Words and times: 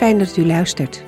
Fijn 0.00 0.18
dat 0.18 0.36
u 0.36 0.46
luistert. 0.46 1.04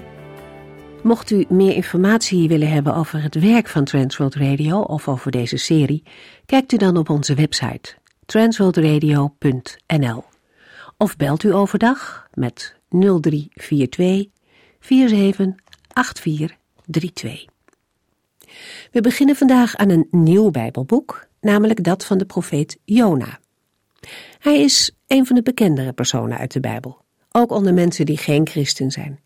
Mocht 1.03 1.31
u 1.31 1.45
meer 1.49 1.75
informatie 1.75 2.49
willen 2.49 2.71
hebben 2.71 2.95
over 2.95 3.23
het 3.23 3.35
werk 3.35 3.69
van 3.69 3.85
Transworld 3.85 4.35
Radio 4.35 4.81
of 4.81 5.09
over 5.09 5.31
deze 5.31 5.57
serie, 5.57 6.03
kijkt 6.47 6.73
u 6.73 6.77
dan 6.77 6.97
op 6.97 7.11
onze 7.11 7.35
website 7.35 7.95
transworldradio.nl 8.27 10.25
of 10.97 11.17
belt 11.17 11.43
u 11.43 11.55
overdag 11.55 12.29
met 12.35 12.77
0342 12.89 14.27
478432. 14.81 17.45
We 18.91 19.01
beginnen 19.01 19.37
vandaag 19.37 19.77
aan 19.77 19.91
een 19.91 20.09
nieuw 20.11 20.51
Bijbelboek, 20.51 21.27
namelijk 21.41 21.85
dat 21.85 22.05
van 22.05 22.19
de 22.19 22.27
profeet 22.27 22.79
Jona. 22.85 23.39
Hij 24.39 24.61
is 24.61 24.97
een 25.07 25.27
van 25.27 25.37
de 25.37 25.43
bekendere 25.43 25.93
personen 25.93 26.39
uit 26.39 26.53
de 26.53 26.61
Bijbel 26.61 27.03
ook 27.33 27.51
onder 27.51 27.75
mensen 27.75 28.07
die 28.07 28.17
geen 28.17 28.47
christen 28.49 28.91
zijn. 28.91 29.21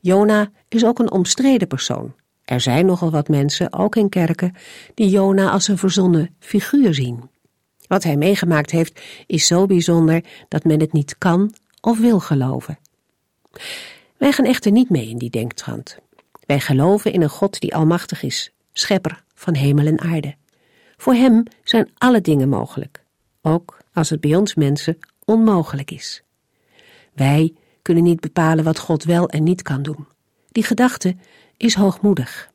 Jona 0.00 0.50
is 0.68 0.84
ook 0.84 0.98
een 0.98 1.10
omstreden 1.10 1.68
persoon. 1.68 2.14
Er 2.44 2.60
zijn 2.60 2.86
nogal 2.86 3.10
wat 3.10 3.28
mensen, 3.28 3.72
ook 3.72 3.96
in 3.96 4.08
kerken, 4.08 4.54
die 4.94 5.08
Jona 5.08 5.50
als 5.50 5.68
een 5.68 5.78
verzonnen 5.78 6.34
figuur 6.38 6.94
zien. 6.94 7.30
Wat 7.86 8.02
hij 8.02 8.16
meegemaakt 8.16 8.70
heeft 8.70 9.00
is 9.26 9.46
zo 9.46 9.66
bijzonder 9.66 10.24
dat 10.48 10.64
men 10.64 10.80
het 10.80 10.92
niet 10.92 11.18
kan 11.18 11.54
of 11.80 11.98
wil 11.98 12.20
geloven. 12.20 12.78
Wij 14.16 14.32
gaan 14.32 14.44
echter 14.44 14.72
niet 14.72 14.90
mee 14.90 15.08
in 15.08 15.18
die 15.18 15.30
denktrand. 15.30 15.98
Wij 16.46 16.60
geloven 16.60 17.12
in 17.12 17.22
een 17.22 17.28
God 17.28 17.60
die 17.60 17.74
almachtig 17.74 18.22
is, 18.22 18.52
schepper 18.72 19.24
van 19.34 19.54
hemel 19.54 19.86
en 19.86 20.00
aarde. 20.00 20.34
Voor 20.96 21.14
hem 21.14 21.42
zijn 21.64 21.90
alle 21.98 22.20
dingen 22.20 22.48
mogelijk, 22.48 23.02
ook 23.42 23.78
als 23.92 24.10
het 24.10 24.20
bij 24.20 24.36
ons 24.36 24.54
mensen 24.54 24.98
onmogelijk 25.24 25.90
is. 25.90 26.22
Wij 27.16 27.54
kunnen 27.82 28.04
niet 28.04 28.20
bepalen 28.20 28.64
wat 28.64 28.78
God 28.78 29.04
wel 29.04 29.28
en 29.28 29.42
niet 29.42 29.62
kan 29.62 29.82
doen. 29.82 30.06
Die 30.48 30.64
gedachte 30.64 31.16
is 31.56 31.74
hoogmoedig. 31.74 32.50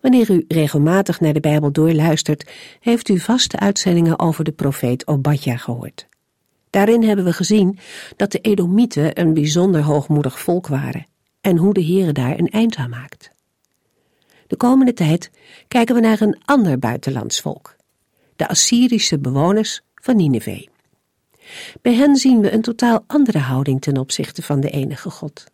Wanneer 0.00 0.30
u 0.30 0.44
regelmatig 0.48 1.20
naar 1.20 1.32
de 1.32 1.40
Bijbel 1.40 1.72
doorluistert, 1.72 2.50
heeft 2.80 3.08
u 3.08 3.18
vaste 3.18 3.58
uitzendingen 3.58 4.18
over 4.18 4.44
de 4.44 4.52
profeet 4.52 5.06
Obadja 5.06 5.56
gehoord. 5.56 6.08
Daarin 6.70 7.02
hebben 7.02 7.24
we 7.24 7.32
gezien 7.32 7.78
dat 8.16 8.32
de 8.32 8.38
Edomieten 8.38 9.20
een 9.20 9.34
bijzonder 9.34 9.82
hoogmoedig 9.82 10.40
volk 10.40 10.66
waren 10.66 11.06
en 11.40 11.56
hoe 11.56 11.74
de 11.74 11.84
Heere 11.84 12.12
daar 12.12 12.38
een 12.38 12.48
eind 12.48 12.76
aan 12.76 12.90
maakt. 12.90 13.30
De 14.46 14.56
komende 14.56 14.92
tijd 14.92 15.30
kijken 15.68 15.94
we 15.94 16.00
naar 16.00 16.20
een 16.20 16.40
ander 16.44 16.78
buitenlands 16.78 17.40
volk, 17.40 17.76
de 18.36 18.48
Assyrische 18.48 19.18
bewoners 19.18 19.80
van 19.94 20.16
Nineveh. 20.16 20.66
Bij 21.82 21.94
hen 21.94 22.16
zien 22.16 22.40
we 22.40 22.52
een 22.52 22.62
totaal 22.62 23.04
andere 23.06 23.38
houding 23.38 23.80
ten 23.80 23.96
opzichte 23.96 24.42
van 24.42 24.60
de 24.60 24.70
enige 24.70 25.10
God. 25.10 25.44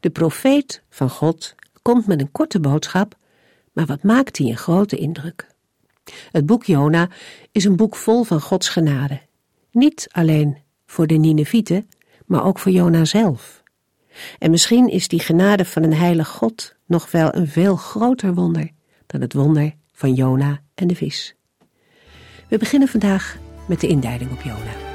De 0.00 0.10
profeet 0.10 0.82
van 0.88 1.10
God 1.10 1.54
komt 1.82 2.06
met 2.06 2.20
een 2.20 2.30
korte 2.30 2.60
boodschap, 2.60 3.16
maar 3.72 3.86
wat 3.86 4.02
maakt 4.02 4.38
hij 4.38 4.46
een 4.46 4.56
grote 4.56 4.96
indruk? 4.96 5.46
Het 6.30 6.46
boek 6.46 6.64
Jona 6.64 7.08
is 7.52 7.64
een 7.64 7.76
boek 7.76 7.96
vol 7.96 8.24
van 8.24 8.40
Gods 8.40 8.68
genade. 8.68 9.20
Niet 9.70 10.08
alleen 10.10 10.58
voor 10.86 11.06
de 11.06 11.14
Ninevieten, 11.14 11.88
maar 12.26 12.44
ook 12.44 12.58
voor 12.58 12.72
Jona 12.72 13.04
zelf. 13.04 13.62
En 14.38 14.50
misschien 14.50 14.88
is 14.88 15.08
die 15.08 15.20
genade 15.20 15.64
van 15.64 15.82
een 15.82 15.94
heilig 15.94 16.28
God 16.28 16.74
nog 16.86 17.10
wel 17.10 17.34
een 17.34 17.48
veel 17.48 17.76
groter 17.76 18.34
wonder 18.34 18.70
dan 19.06 19.20
het 19.20 19.32
wonder 19.32 19.74
van 19.92 20.14
Jona 20.14 20.60
en 20.74 20.86
de 20.86 20.94
vis. 20.94 21.34
We 22.48 22.58
beginnen 22.58 22.88
vandaag 22.88 23.38
met 23.66 23.80
de 23.80 23.86
inleiding 23.86 24.30
op 24.30 24.42
Jona. 24.42 24.91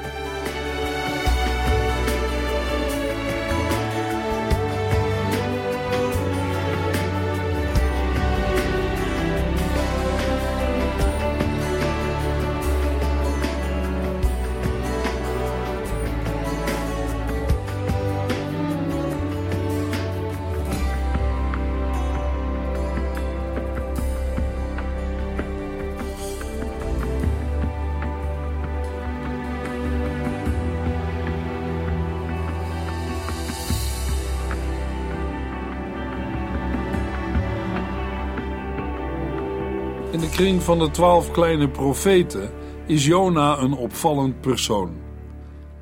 Kring 40.38 40.62
van 40.62 40.78
de 40.78 40.90
twaalf 40.90 41.30
kleine 41.30 41.68
profeten 41.68 42.50
is 42.86 43.06
Jona 43.06 43.58
een 43.58 43.72
opvallend 43.72 44.40
persoon. 44.40 44.96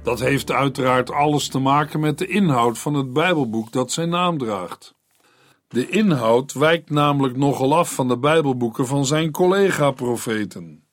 Dat 0.02 0.20
heeft 0.20 0.50
uiteraard 0.50 1.10
alles 1.10 1.48
te 1.48 1.58
maken 1.58 2.00
met 2.00 2.18
de 2.18 2.26
inhoud 2.26 2.78
van 2.78 2.94
het 2.94 3.12
Bijbelboek 3.12 3.72
dat 3.72 3.92
zijn 3.92 4.08
naam 4.08 4.38
draagt. 4.38 4.94
De 5.68 5.88
inhoud 5.88 6.52
wijkt 6.52 6.90
namelijk 6.90 7.36
nogal 7.36 7.76
af 7.76 7.94
van 7.94 8.08
de 8.08 8.18
Bijbelboeken 8.18 8.86
van 8.86 9.06
zijn 9.06 9.30
collega-profeten. 9.30 10.84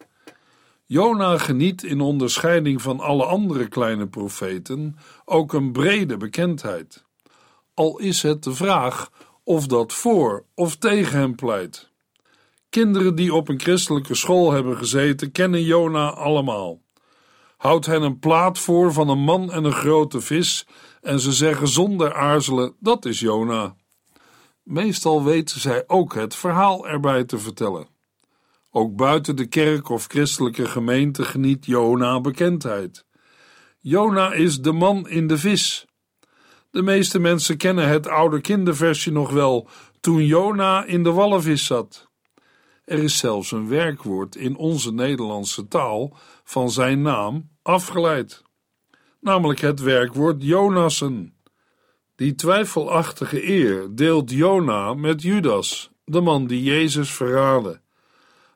Jona 0.85 1.37
geniet 1.37 1.83
in 1.83 2.01
onderscheiding 2.01 2.81
van 2.81 2.99
alle 2.99 3.25
andere 3.25 3.67
kleine 3.67 4.07
profeten 4.07 4.97
ook 5.25 5.53
een 5.53 5.71
brede 5.71 6.17
bekendheid. 6.17 7.05
Al 7.73 7.99
is 7.99 8.21
het 8.21 8.43
de 8.43 8.53
vraag 8.53 9.11
of 9.43 9.67
dat 9.67 9.93
voor 9.93 10.45
of 10.55 10.75
tegen 10.75 11.19
hem 11.19 11.35
pleit. 11.35 11.91
Kinderen 12.73 13.15
die 13.15 13.33
op 13.33 13.49
een 13.49 13.59
christelijke 13.59 14.15
school 14.15 14.51
hebben 14.51 14.77
gezeten, 14.77 15.31
kennen 15.31 15.63
Jona 15.63 16.09
allemaal. 16.09 16.81
Houd 17.57 17.85
hen 17.85 18.01
een 18.01 18.19
plaat 18.19 18.59
voor 18.59 18.93
van 18.93 19.09
een 19.09 19.19
man 19.19 19.51
en 19.51 19.63
een 19.63 19.73
grote 19.73 20.21
vis, 20.21 20.67
en 21.01 21.19
ze 21.19 21.31
zeggen 21.31 21.67
zonder 21.67 22.13
aarzelen: 22.13 22.75
dat 22.79 23.05
is 23.05 23.19
Jona. 23.19 23.75
Meestal 24.63 25.23
weten 25.23 25.59
zij 25.59 25.83
ook 25.87 26.13
het 26.13 26.35
verhaal 26.35 26.87
erbij 26.87 27.23
te 27.23 27.37
vertellen. 27.37 27.87
Ook 28.71 28.95
buiten 28.95 29.35
de 29.35 29.45
kerk 29.45 29.89
of 29.89 30.07
christelijke 30.07 30.65
gemeente 30.65 31.23
geniet 31.23 31.65
Jona 31.65 32.21
bekendheid. 32.21 33.05
Jona 33.79 34.31
is 34.31 34.61
de 34.61 34.71
man 34.71 35.09
in 35.09 35.27
de 35.27 35.37
vis. 35.37 35.85
De 36.71 36.81
meeste 36.81 37.19
mensen 37.19 37.57
kennen 37.57 37.87
het 37.87 38.07
oude 38.07 38.41
kinderversje 38.41 39.11
nog 39.11 39.31
wel 39.31 39.67
toen 39.99 40.25
Jona 40.25 40.85
in 40.85 41.03
de 41.03 41.11
wallenvis 41.11 41.65
zat. 41.65 42.11
Er 42.83 43.03
is 43.03 43.17
zelfs 43.17 43.51
een 43.51 43.67
werkwoord 43.67 44.35
in 44.35 44.55
onze 44.55 44.93
Nederlandse 44.93 45.67
taal 45.67 46.17
van 46.43 46.71
zijn 46.71 47.01
naam 47.01 47.49
afgeleid, 47.61 48.43
namelijk 49.19 49.59
het 49.59 49.79
werkwoord 49.79 50.43
Jonassen. 50.43 51.35
Die 52.15 52.35
twijfelachtige 52.35 53.49
eer 53.49 53.95
deelt 53.95 54.31
Jona 54.31 54.93
met 54.93 55.21
Judas, 55.21 55.91
de 56.05 56.21
man 56.21 56.47
die 56.47 56.63
Jezus 56.63 57.11
verraadde. 57.11 57.81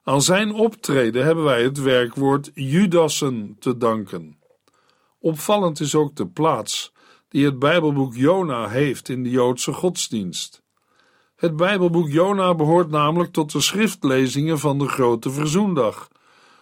Aan 0.03 0.21
zijn 0.21 0.53
optreden 0.53 1.25
hebben 1.25 1.44
wij 1.44 1.63
het 1.63 1.81
werkwoord 1.81 2.51
Judassen 2.53 3.56
te 3.59 3.77
danken. 3.77 4.39
Opvallend 5.19 5.80
is 5.80 5.95
ook 5.95 6.15
de 6.15 6.27
plaats 6.27 6.94
die 7.30 7.45
het 7.45 7.59
Bijbelboek 7.59 8.15
Jona 8.15 8.68
heeft 8.68 9.09
in 9.09 9.23
de 9.23 9.30
Joodse 9.30 9.73
godsdienst. 9.73 10.65
Het 11.38 11.56
Bijbelboek 11.56 12.10
Jona 12.10 12.56
behoort 12.56 12.89
namelijk 12.89 13.31
tot 13.31 13.51
de 13.51 13.62
schriftlezingen 13.62 14.60
van 14.60 14.80
de 14.80 14.88
grote 14.88 15.31
verzoendag, 15.31 16.07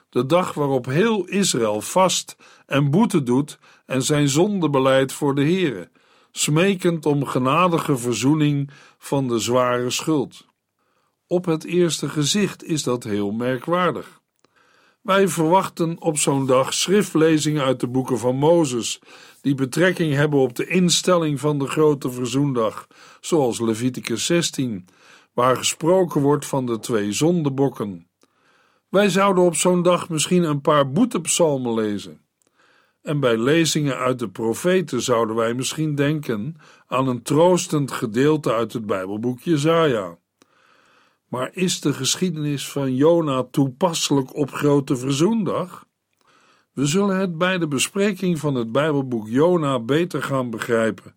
de 0.09 0.25
dag 0.25 0.53
waarop 0.53 0.85
heel 0.85 1.25
Israël 1.25 1.81
vast 1.81 2.35
en 2.65 2.91
boete 2.91 3.23
doet 3.23 3.59
en 3.85 4.01
zijn 4.01 4.29
zonde 4.29 4.69
beleidt 4.69 5.13
voor 5.13 5.35
de 5.35 5.41
Heere, 5.41 5.89
smekend 6.31 7.05
om 7.05 7.25
genadige 7.25 7.97
verzoening 7.97 8.69
van 8.97 9.27
de 9.27 9.39
zware 9.39 9.89
schuld. 9.89 10.45
Op 11.27 11.45
het 11.45 11.63
eerste 11.63 12.09
gezicht 12.09 12.63
is 12.63 12.83
dat 12.83 13.03
heel 13.03 13.31
merkwaardig. 13.31 14.21
Wij 15.01 15.27
verwachten 15.27 16.01
op 16.01 16.17
zo'n 16.17 16.45
dag 16.45 16.73
schriftlezingen 16.73 17.63
uit 17.63 17.79
de 17.79 17.87
boeken 17.87 18.19
van 18.19 18.35
Mozes, 18.35 18.99
die 19.45 19.55
betrekking 19.55 20.13
hebben 20.13 20.39
op 20.39 20.55
de 20.55 20.67
instelling 20.67 21.39
van 21.39 21.59
de 21.59 21.67
grote 21.67 22.11
verzoendag, 22.11 22.87
zoals 23.19 23.59
Leviticus 23.59 24.25
16, 24.25 24.85
waar 25.33 25.57
gesproken 25.57 26.21
wordt 26.21 26.45
van 26.45 26.65
de 26.65 26.79
twee 26.79 27.11
zondebokken. 27.11 28.07
Wij 28.89 29.09
zouden 29.09 29.43
op 29.43 29.55
zo'n 29.55 29.81
dag 29.81 30.09
misschien 30.09 30.43
een 30.43 30.61
paar 30.61 30.91
boetepsalmen 30.91 31.73
lezen. 31.73 32.21
En 33.01 33.19
bij 33.19 33.37
lezingen 33.37 33.97
uit 33.97 34.19
de 34.19 34.29
profeten 34.29 35.01
zouden 35.01 35.35
wij 35.35 35.53
misschien 35.53 35.95
denken 35.95 36.55
aan 36.87 37.07
een 37.07 37.21
troostend 37.21 37.91
gedeelte 37.91 38.53
uit 38.53 38.73
het 38.73 38.85
Bijbelboek 38.85 39.39
Jesaja. 39.39 40.17
Maar 41.27 41.49
is 41.53 41.81
de 41.81 41.93
geschiedenis 41.93 42.69
van 42.69 42.95
Jona 42.95 43.43
toepasselijk 43.51 44.35
op 44.35 44.51
Grote 44.51 44.97
Verzoendag? 44.97 45.84
We 46.75 46.85
zullen 46.85 47.19
het 47.19 47.37
bij 47.37 47.57
de 47.57 47.67
bespreking 47.67 48.39
van 48.39 48.55
het 48.55 48.71
Bijbelboek 48.71 49.27
Jona 49.27 49.79
beter 49.79 50.23
gaan 50.23 50.49
begrijpen 50.49 51.15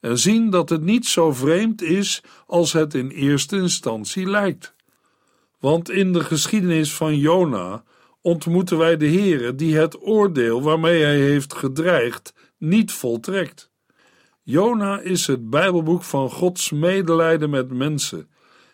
en 0.00 0.18
zien 0.18 0.50
dat 0.50 0.68
het 0.68 0.82
niet 0.82 1.06
zo 1.06 1.32
vreemd 1.32 1.82
is 1.82 2.22
als 2.46 2.72
het 2.72 2.94
in 2.94 3.08
eerste 3.08 3.56
instantie 3.56 4.26
lijkt. 4.26 4.74
Want 5.58 5.90
in 5.90 6.12
de 6.12 6.20
geschiedenis 6.20 6.94
van 6.94 7.16
Jona 7.18 7.82
ontmoeten 8.20 8.78
wij 8.78 8.96
de 8.96 9.08
Heere 9.08 9.54
die 9.54 9.76
het 9.76 10.06
oordeel 10.06 10.62
waarmee 10.62 11.02
hij 11.02 11.18
heeft 11.18 11.54
gedreigd 11.54 12.34
niet 12.58 12.92
voltrekt. 12.92 13.70
Jona 14.42 15.00
is 15.00 15.26
het 15.26 15.50
Bijbelboek 15.50 16.02
van 16.02 16.30
Gods 16.30 16.70
medelijden 16.70 17.50
met 17.50 17.72
mensen 17.72 18.28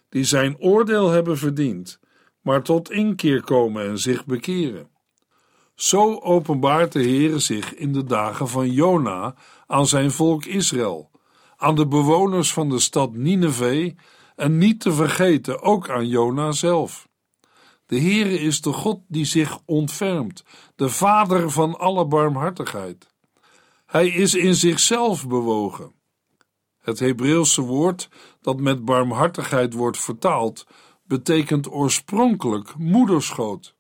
die 0.08 0.25
zijn 0.25 0.58
oordeel 0.58 1.11
hebben 1.11 1.38
verdiend, 1.38 2.00
maar 2.40 2.62
tot 2.62 2.90
inkeer 2.90 3.43
komen 3.43 3.88
en 3.88 3.99
zich 3.99 4.25
bekeren. 4.25 4.95
Zo 5.76 6.19
openbaart 6.20 6.93
de 6.93 7.02
Heere 7.02 7.38
zich 7.38 7.75
in 7.75 7.93
de 7.93 8.05
dagen 8.05 8.49
van 8.49 8.70
Jona 8.70 9.34
aan 9.67 9.87
zijn 9.87 10.11
volk 10.11 10.44
Israël, 10.44 11.11
aan 11.56 11.75
de 11.75 11.87
bewoners 11.87 12.52
van 12.52 12.69
de 12.69 12.78
stad 12.78 13.14
Nineveh 13.14 13.94
en 14.37 14.58
niet 14.58 14.81
te 14.81 14.93
vergeten 14.93 15.62
ook 15.62 15.90
aan 15.90 16.08
Jona 16.08 16.52
zelf. 16.52 17.08
De 17.87 18.00
Heere 18.00 18.38
is 18.38 18.61
de 18.61 18.73
God 18.73 19.00
die 19.08 19.25
zich 19.25 19.58
ontfermt, 19.64 20.44
de 20.75 20.88
Vader 20.88 21.50
van 21.50 21.79
alle 21.79 22.06
barmhartigheid. 22.06 23.14
Hij 23.87 24.08
is 24.08 24.34
in 24.34 24.55
zichzelf 24.55 25.29
bewogen. 25.29 25.93
Het 26.79 26.99
Hebreeuwse 26.99 27.62
woord 27.62 28.08
dat 28.40 28.61
met 28.61 28.84
barmhartigheid 28.84 29.72
wordt 29.72 29.99
vertaald, 29.99 30.67
betekent 31.02 31.70
oorspronkelijk 31.70 32.76
moederschoot. 32.76 33.75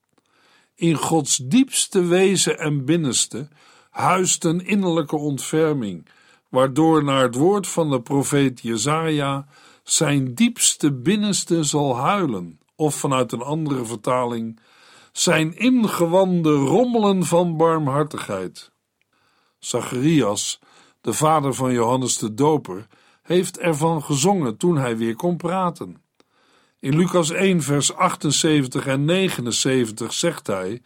In 0.78 0.94
Gods 0.94 1.36
diepste 1.36 2.04
wezen 2.04 2.58
en 2.58 2.84
binnenste 2.84 3.48
huist 3.90 4.44
een 4.44 4.66
innerlijke 4.66 5.16
ontferming, 5.16 6.08
waardoor 6.48 7.04
naar 7.04 7.22
het 7.22 7.34
woord 7.34 7.66
van 7.66 7.90
de 7.90 8.00
profeet 8.02 8.60
Jezaja 8.60 9.46
zijn 9.82 10.34
diepste 10.34 10.92
binnenste 10.92 11.64
zal 11.64 11.96
huilen, 11.96 12.60
of 12.74 12.94
vanuit 12.94 13.32
een 13.32 13.42
andere 13.42 13.84
vertaling, 13.84 14.60
zijn 15.12 15.56
ingewanden 15.58 16.64
rommelen 16.64 17.24
van 17.24 17.56
barmhartigheid. 17.56 18.72
Zacharias, 19.58 20.60
de 21.00 21.12
vader 21.12 21.54
van 21.54 21.72
Johannes 21.72 22.18
de 22.18 22.34
Doper, 22.34 22.86
heeft 23.22 23.58
ervan 23.58 24.02
gezongen 24.02 24.56
toen 24.56 24.76
hij 24.76 24.96
weer 24.96 25.16
kon 25.16 25.36
praten. 25.36 26.05
In 26.86 26.96
Lucas 26.96 27.30
1, 27.30 27.62
vers 27.62 27.94
78 27.94 28.86
en 28.86 29.04
79 29.04 30.12
zegt 30.12 30.46
hij: 30.46 30.82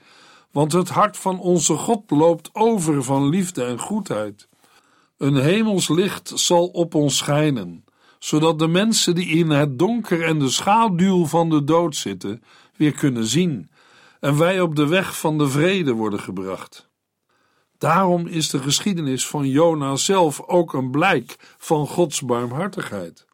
Want 0.50 0.72
het 0.72 0.88
hart 0.88 1.16
van 1.16 1.40
onze 1.40 1.76
God 1.76 2.10
loopt 2.10 2.50
over 2.52 3.04
van 3.04 3.28
liefde 3.28 3.64
en 3.64 3.78
goedheid. 3.78 4.48
Een 5.18 5.36
hemels 5.36 5.88
licht 5.88 6.32
zal 6.34 6.66
op 6.66 6.94
ons 6.94 7.16
schijnen, 7.16 7.84
zodat 8.18 8.58
de 8.58 8.68
mensen 8.68 9.14
die 9.14 9.26
in 9.26 9.50
het 9.50 9.78
donker 9.78 10.24
en 10.24 10.38
de 10.38 10.48
schaduw 10.48 11.26
van 11.26 11.50
de 11.50 11.64
dood 11.64 11.96
zitten, 11.96 12.42
weer 12.76 12.92
kunnen 12.92 13.24
zien, 13.24 13.70
en 14.20 14.38
wij 14.38 14.60
op 14.60 14.76
de 14.76 14.86
weg 14.86 15.18
van 15.18 15.38
de 15.38 15.48
vrede 15.48 15.92
worden 15.92 16.20
gebracht. 16.20 16.88
Daarom 17.78 18.26
is 18.26 18.50
de 18.50 18.58
geschiedenis 18.58 19.26
van 19.26 19.48
Jona 19.48 19.96
zelf 19.96 20.40
ook 20.46 20.72
een 20.72 20.90
blijk 20.90 21.36
van 21.58 21.86
Gods 21.86 22.20
barmhartigheid. 22.20 23.28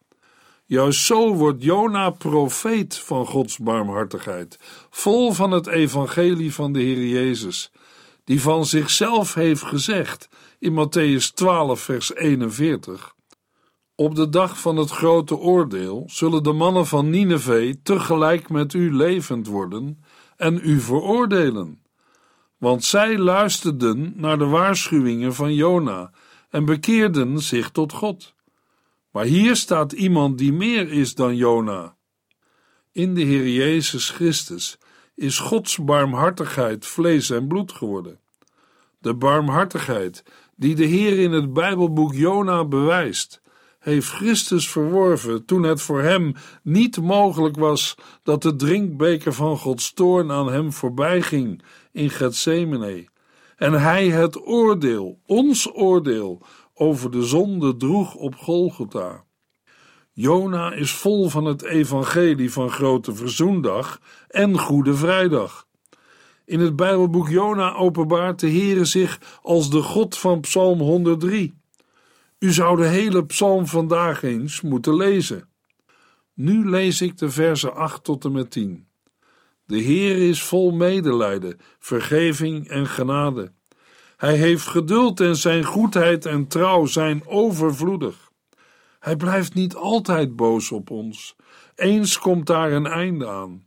Juist 0.66 1.00
zo 1.00 1.34
wordt 1.34 1.62
Jona 1.62 2.10
profeet 2.10 2.98
van 2.98 3.26
Gods 3.26 3.58
barmhartigheid, 3.58 4.58
vol 4.90 5.32
van 5.32 5.50
het 5.50 5.66
evangelie 5.66 6.54
van 6.54 6.72
de 6.72 6.80
Heer 6.80 7.06
Jezus, 7.06 7.72
die 8.24 8.40
van 8.40 8.66
zichzelf 8.66 9.34
heeft 9.34 9.62
gezegd 9.62 10.28
in 10.58 10.72
Matthäus 10.72 11.34
12, 11.34 11.80
vers 11.80 12.14
41: 12.14 13.14
Op 13.94 14.14
de 14.14 14.28
dag 14.28 14.60
van 14.60 14.76
het 14.76 14.90
grote 14.90 15.36
oordeel 15.36 16.04
zullen 16.06 16.42
de 16.42 16.52
mannen 16.52 16.86
van 16.86 17.10
Nineveh 17.10 17.74
tegelijk 17.82 18.48
met 18.48 18.72
u 18.72 18.96
levend 18.96 19.46
worden 19.46 20.02
en 20.36 20.60
u 20.62 20.80
veroordelen 20.80 21.84
want 22.58 22.84
zij 22.84 23.18
luisterden 23.18 24.12
naar 24.16 24.38
de 24.38 24.44
waarschuwingen 24.44 25.34
van 25.34 25.54
Jona 25.54 26.10
en 26.50 26.64
bekeerden 26.64 27.38
zich 27.38 27.70
tot 27.70 27.92
God. 27.92 28.34
Maar 29.16 29.24
hier 29.24 29.56
staat 29.56 29.92
iemand 29.92 30.38
die 30.38 30.52
meer 30.52 30.92
is 30.92 31.14
dan 31.14 31.36
Jona. 31.36 31.96
In 32.92 33.14
de 33.14 33.20
Heer 33.20 33.48
Jezus 33.48 34.10
Christus 34.10 34.78
is 35.14 35.38
Gods 35.38 35.78
barmhartigheid 35.78 36.86
vlees 36.86 37.30
en 37.30 37.46
bloed 37.46 37.72
geworden. 37.72 38.20
De 38.98 39.14
barmhartigheid 39.14 40.22
die 40.56 40.74
de 40.74 40.84
Heer 40.84 41.18
in 41.18 41.32
het 41.32 41.52
Bijbelboek 41.52 42.14
Jona 42.14 42.64
bewijst, 42.64 43.40
heeft 43.78 44.08
Christus 44.08 44.68
verworven 44.68 45.44
toen 45.44 45.62
het 45.62 45.82
voor 45.82 46.02
hem 46.02 46.34
niet 46.62 47.00
mogelijk 47.00 47.56
was 47.56 47.94
dat 48.22 48.42
de 48.42 48.56
drinkbeker 48.56 49.32
van 49.32 49.58
Gods 49.58 49.92
toorn 49.92 50.30
aan 50.30 50.52
hem 50.52 50.72
voorbij 50.72 51.22
ging 51.22 51.62
in 51.92 52.10
Gethsemane 52.10 53.08
en 53.56 53.72
hij 53.72 54.08
het 54.08 54.46
oordeel, 54.46 55.18
ons 55.26 55.74
oordeel, 55.74 56.42
over 56.78 57.10
de 57.10 57.22
zonde 57.22 57.76
droeg 57.76 58.14
op 58.14 58.36
Golgotha. 58.36 59.24
Jona 60.12 60.72
is 60.72 60.92
vol 60.92 61.28
van 61.28 61.44
het 61.44 61.62
evangelie 61.62 62.52
van 62.52 62.70
Grote 62.70 63.14
Verzoendag 63.14 64.00
en 64.28 64.58
Goede 64.58 64.94
Vrijdag. 64.94 65.66
In 66.44 66.60
het 66.60 66.76
Bijbelboek 66.76 67.28
Jona 67.28 67.74
openbaart 67.74 68.40
de 68.40 68.50
Heere 68.50 68.84
zich 68.84 69.38
als 69.42 69.70
de 69.70 69.82
God 69.82 70.18
van 70.18 70.40
Psalm 70.40 70.78
103. 70.78 71.54
U 72.38 72.52
zou 72.52 72.76
de 72.76 72.86
hele 72.86 73.26
psalm 73.26 73.66
vandaag 73.66 74.22
eens 74.22 74.60
moeten 74.60 74.96
lezen. 74.96 75.48
Nu 76.34 76.68
lees 76.68 77.00
ik 77.00 77.18
de 77.18 77.30
versen 77.30 77.74
8 77.74 78.04
tot 78.04 78.24
en 78.24 78.32
met 78.32 78.50
10. 78.50 78.86
De 79.66 79.78
Heer 79.78 80.28
is 80.28 80.42
vol 80.42 80.70
medelijden, 80.70 81.60
vergeving 81.78 82.68
en 82.68 82.86
genade. 82.86 83.52
Hij 84.16 84.36
heeft 84.36 84.66
geduld 84.66 85.20
en 85.20 85.36
zijn 85.36 85.64
goedheid 85.64 86.26
en 86.26 86.46
trouw 86.46 86.86
zijn 86.86 87.26
overvloedig. 87.26 88.30
Hij 88.98 89.16
blijft 89.16 89.54
niet 89.54 89.74
altijd 89.74 90.36
boos 90.36 90.72
op 90.72 90.90
ons. 90.90 91.36
Eens 91.74 92.18
komt 92.18 92.46
daar 92.46 92.72
een 92.72 92.86
einde 92.86 93.28
aan. 93.28 93.66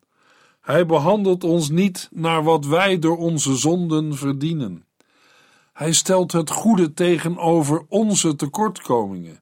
Hij 0.61 0.85
behandelt 0.85 1.43
ons 1.43 1.69
niet 1.69 2.09
naar 2.11 2.43
wat 2.43 2.65
wij 2.65 2.99
door 2.99 3.17
onze 3.17 3.55
zonden 3.55 4.15
verdienen. 4.15 4.85
Hij 5.73 5.93
stelt 5.93 6.31
het 6.31 6.49
goede 6.49 6.93
tegenover 6.93 7.85
onze 7.87 8.35
tekortkomingen. 8.35 9.41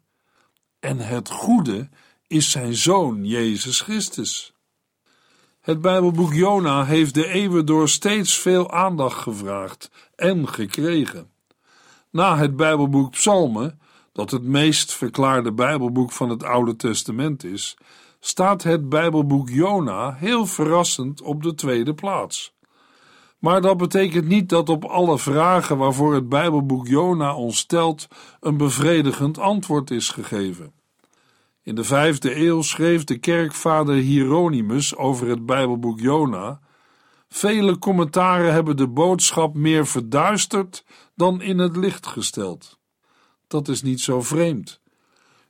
En 0.79 0.97
het 0.97 1.29
goede 1.29 1.89
is 2.27 2.51
zijn 2.51 2.75
zoon 2.75 3.25
Jezus 3.25 3.81
Christus. 3.81 4.56
Het 5.67 5.81
Bijbelboek 5.81 6.33
Jona 6.33 6.85
heeft 6.85 7.13
de 7.13 7.27
eeuwen 7.27 7.65
door 7.65 7.89
steeds 7.89 8.37
veel 8.37 8.71
aandacht 8.71 9.17
gevraagd 9.17 9.91
en 10.15 10.47
gekregen. 10.47 11.29
Na 12.11 12.37
het 12.37 12.55
Bijbelboek 12.55 13.11
Psalmen, 13.11 13.79
dat 14.13 14.31
het 14.31 14.43
meest 14.43 14.93
verklaarde 14.93 15.51
Bijbelboek 15.51 16.11
van 16.11 16.29
het 16.29 16.43
Oude 16.43 16.75
Testament 16.75 17.43
is, 17.43 17.77
staat 18.19 18.63
het 18.63 18.89
Bijbelboek 18.89 19.49
Jona 19.49 20.13
heel 20.13 20.45
verrassend 20.45 21.21
op 21.21 21.43
de 21.43 21.55
tweede 21.55 21.93
plaats. 21.93 22.55
Maar 23.39 23.61
dat 23.61 23.77
betekent 23.77 24.27
niet 24.27 24.49
dat 24.49 24.69
op 24.69 24.85
alle 24.85 25.19
vragen 25.19 25.77
waarvoor 25.77 26.13
het 26.13 26.29
Bijbelboek 26.29 26.87
Jona 26.87 27.35
ons 27.35 27.57
stelt 27.57 28.07
een 28.39 28.57
bevredigend 28.57 29.39
antwoord 29.39 29.91
is 29.91 30.09
gegeven. 30.09 30.76
In 31.67 31.75
de 31.75 31.83
vijfde 31.83 32.35
eeuw 32.35 32.61
schreef 32.61 33.03
de 33.03 33.17
kerkvader 33.17 33.95
Hieronymus 33.95 34.95
over 34.95 35.27
het 35.27 35.45
Bijbelboek 35.45 35.99
Jona. 35.99 36.59
Vele 37.29 37.79
commentaren 37.79 38.53
hebben 38.53 38.77
de 38.77 38.87
boodschap 38.87 39.55
meer 39.55 39.87
verduisterd 39.87 40.83
dan 41.15 41.41
in 41.41 41.57
het 41.57 41.75
licht 41.75 42.07
gesteld. 42.07 42.79
Dat 43.47 43.67
is 43.67 43.81
niet 43.81 44.01
zo 44.01 44.21
vreemd. 44.21 44.81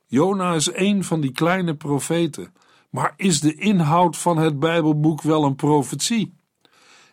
Jona 0.05 0.53
is 0.53 0.73
een 0.73 1.03
van 1.03 1.21
die 1.21 1.31
kleine 1.31 1.75
profeten, 1.75 2.53
maar 2.89 3.13
is 3.15 3.39
de 3.39 3.55
inhoud 3.55 4.17
van 4.17 4.37
het 4.37 4.59
Bijbelboek 4.59 5.21
wel 5.21 5.43
een 5.43 5.55
profetie? 5.55 6.33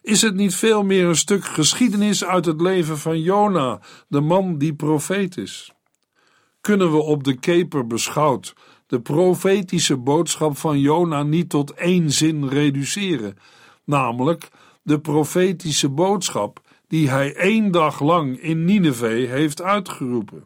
Is 0.03 0.23
het 0.23 0.35
niet 0.35 0.55
veel 0.55 0.85
meer 0.85 1.07
een 1.07 1.17
stuk 1.17 1.45
geschiedenis 1.45 2.25
uit 2.25 2.45
het 2.45 2.61
leven 2.61 2.99
van 2.99 3.21
Jona, 3.21 3.81
de 4.09 4.21
man 4.21 4.59
die 4.59 4.75
profeet 4.75 5.37
is? 5.37 5.73
Kunnen 6.61 6.91
we 6.91 7.03
op 7.03 7.25
de 7.25 7.39
keper 7.39 7.87
beschouwd 7.87 8.55
de 8.95 9.01
profetische 9.01 9.97
boodschap 9.97 10.57
van 10.57 10.81
Jona 10.81 11.23
niet 11.23 11.49
tot 11.49 11.71
één 11.71 12.11
zin 12.11 12.49
reduceren, 12.49 13.37
namelijk 13.85 14.49
de 14.83 15.01
profetische 15.01 15.89
boodschap 15.89 16.61
die 16.89 17.11
hij 17.11 17.35
één 17.35 17.71
dag 17.71 18.01
lang 18.01 18.41
in 18.41 18.65
Nineveh 18.65 19.31
heeft 19.31 19.63
uitgeroepen? 19.63 20.45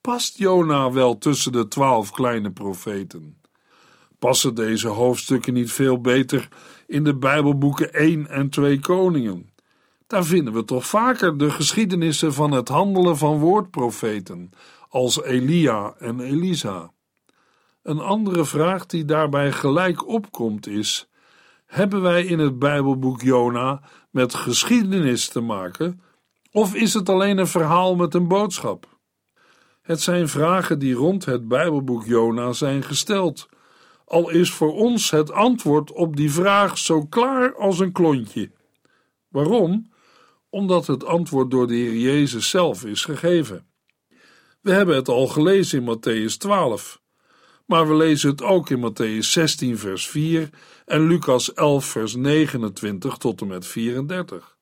Past 0.00 0.38
Jona 0.38 0.92
wel 0.92 1.18
tussen 1.18 1.52
de 1.52 1.68
twaalf 1.68 2.10
kleine 2.10 2.50
profeten? 2.50 3.40
Passen 4.18 4.54
deze 4.54 4.88
hoofdstukken 4.88 5.54
niet 5.54 5.72
veel 5.72 6.00
beter 6.00 6.48
in 6.86 7.04
de 7.04 7.16
Bijbelboeken 7.16 7.92
1 7.92 8.28
en 8.28 8.50
2 8.50 8.80
Koningen? 8.80 9.50
Daar 10.06 10.24
vinden 10.24 10.52
we 10.52 10.64
toch 10.64 10.86
vaker 10.86 11.38
de 11.38 11.50
geschiedenissen 11.50 12.34
van 12.34 12.50
het 12.50 12.68
handelen 12.68 13.16
van 13.16 13.38
woordprofeten, 13.38 14.50
als 14.88 15.22
Elia 15.22 15.94
en 15.98 16.20
Elisa. 16.20 16.92
Een 17.82 18.00
andere 18.00 18.44
vraag 18.44 18.86
die 18.86 19.04
daarbij 19.04 19.52
gelijk 19.52 20.08
opkomt 20.08 20.66
is: 20.66 21.08
hebben 21.66 22.02
wij 22.02 22.24
in 22.24 22.38
het 22.38 22.58
Bijbelboek 22.58 23.22
Jona 23.22 23.82
met 24.10 24.34
geschiedenis 24.34 25.28
te 25.28 25.40
maken, 25.40 26.02
of 26.52 26.74
is 26.74 26.94
het 26.94 27.08
alleen 27.08 27.38
een 27.38 27.46
verhaal 27.46 27.96
met 27.96 28.14
een 28.14 28.28
boodschap? 28.28 28.98
Het 29.82 30.00
zijn 30.00 30.28
vragen 30.28 30.78
die 30.78 30.94
rond 30.94 31.24
het 31.24 31.48
Bijbelboek 31.48 32.04
Jona 32.04 32.52
zijn 32.52 32.82
gesteld, 32.82 33.48
al 34.04 34.30
is 34.30 34.52
voor 34.52 34.74
ons 34.74 35.10
het 35.10 35.30
antwoord 35.30 35.92
op 35.92 36.16
die 36.16 36.32
vraag 36.32 36.78
zo 36.78 37.06
klaar 37.06 37.54
als 37.54 37.78
een 37.78 37.92
klontje. 37.92 38.50
Waarom? 39.28 39.92
Omdat 40.48 40.86
het 40.86 41.04
antwoord 41.04 41.50
door 41.50 41.66
de 41.66 41.74
Heer 41.74 41.96
Jezus 41.96 42.50
zelf 42.50 42.84
is 42.84 43.04
gegeven. 43.04 43.66
We 44.60 44.72
hebben 44.72 44.96
het 44.96 45.08
al 45.08 45.26
gelezen 45.26 45.78
in 45.78 45.96
Matthäus 45.96 46.36
12, 46.36 46.99
maar 47.70 47.88
we 47.88 47.94
lezen 47.94 48.30
het 48.30 48.42
ook 48.42 48.70
in 48.70 48.90
Matthäus 48.90 49.26
16, 49.26 49.78
vers 49.78 50.08
4 50.08 50.50
en 50.86 51.06
Lucas 51.06 51.54
11, 51.54 51.84
vers 51.84 52.14
29 52.14 53.16
tot 53.16 53.40
en 53.40 53.46
met 53.46 53.66
34. 53.66 54.56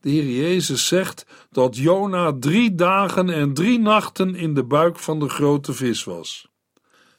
De 0.00 0.10
Heer 0.10 0.48
Jezus 0.48 0.86
zegt 0.86 1.26
dat 1.50 1.76
Jona 1.76 2.32
drie 2.40 2.74
dagen 2.74 3.30
en 3.30 3.54
drie 3.54 3.78
nachten 3.78 4.34
in 4.34 4.54
de 4.54 4.64
buik 4.64 4.98
van 4.98 5.18
de 5.18 5.28
grote 5.28 5.72
vis 5.72 6.04
was. 6.04 6.48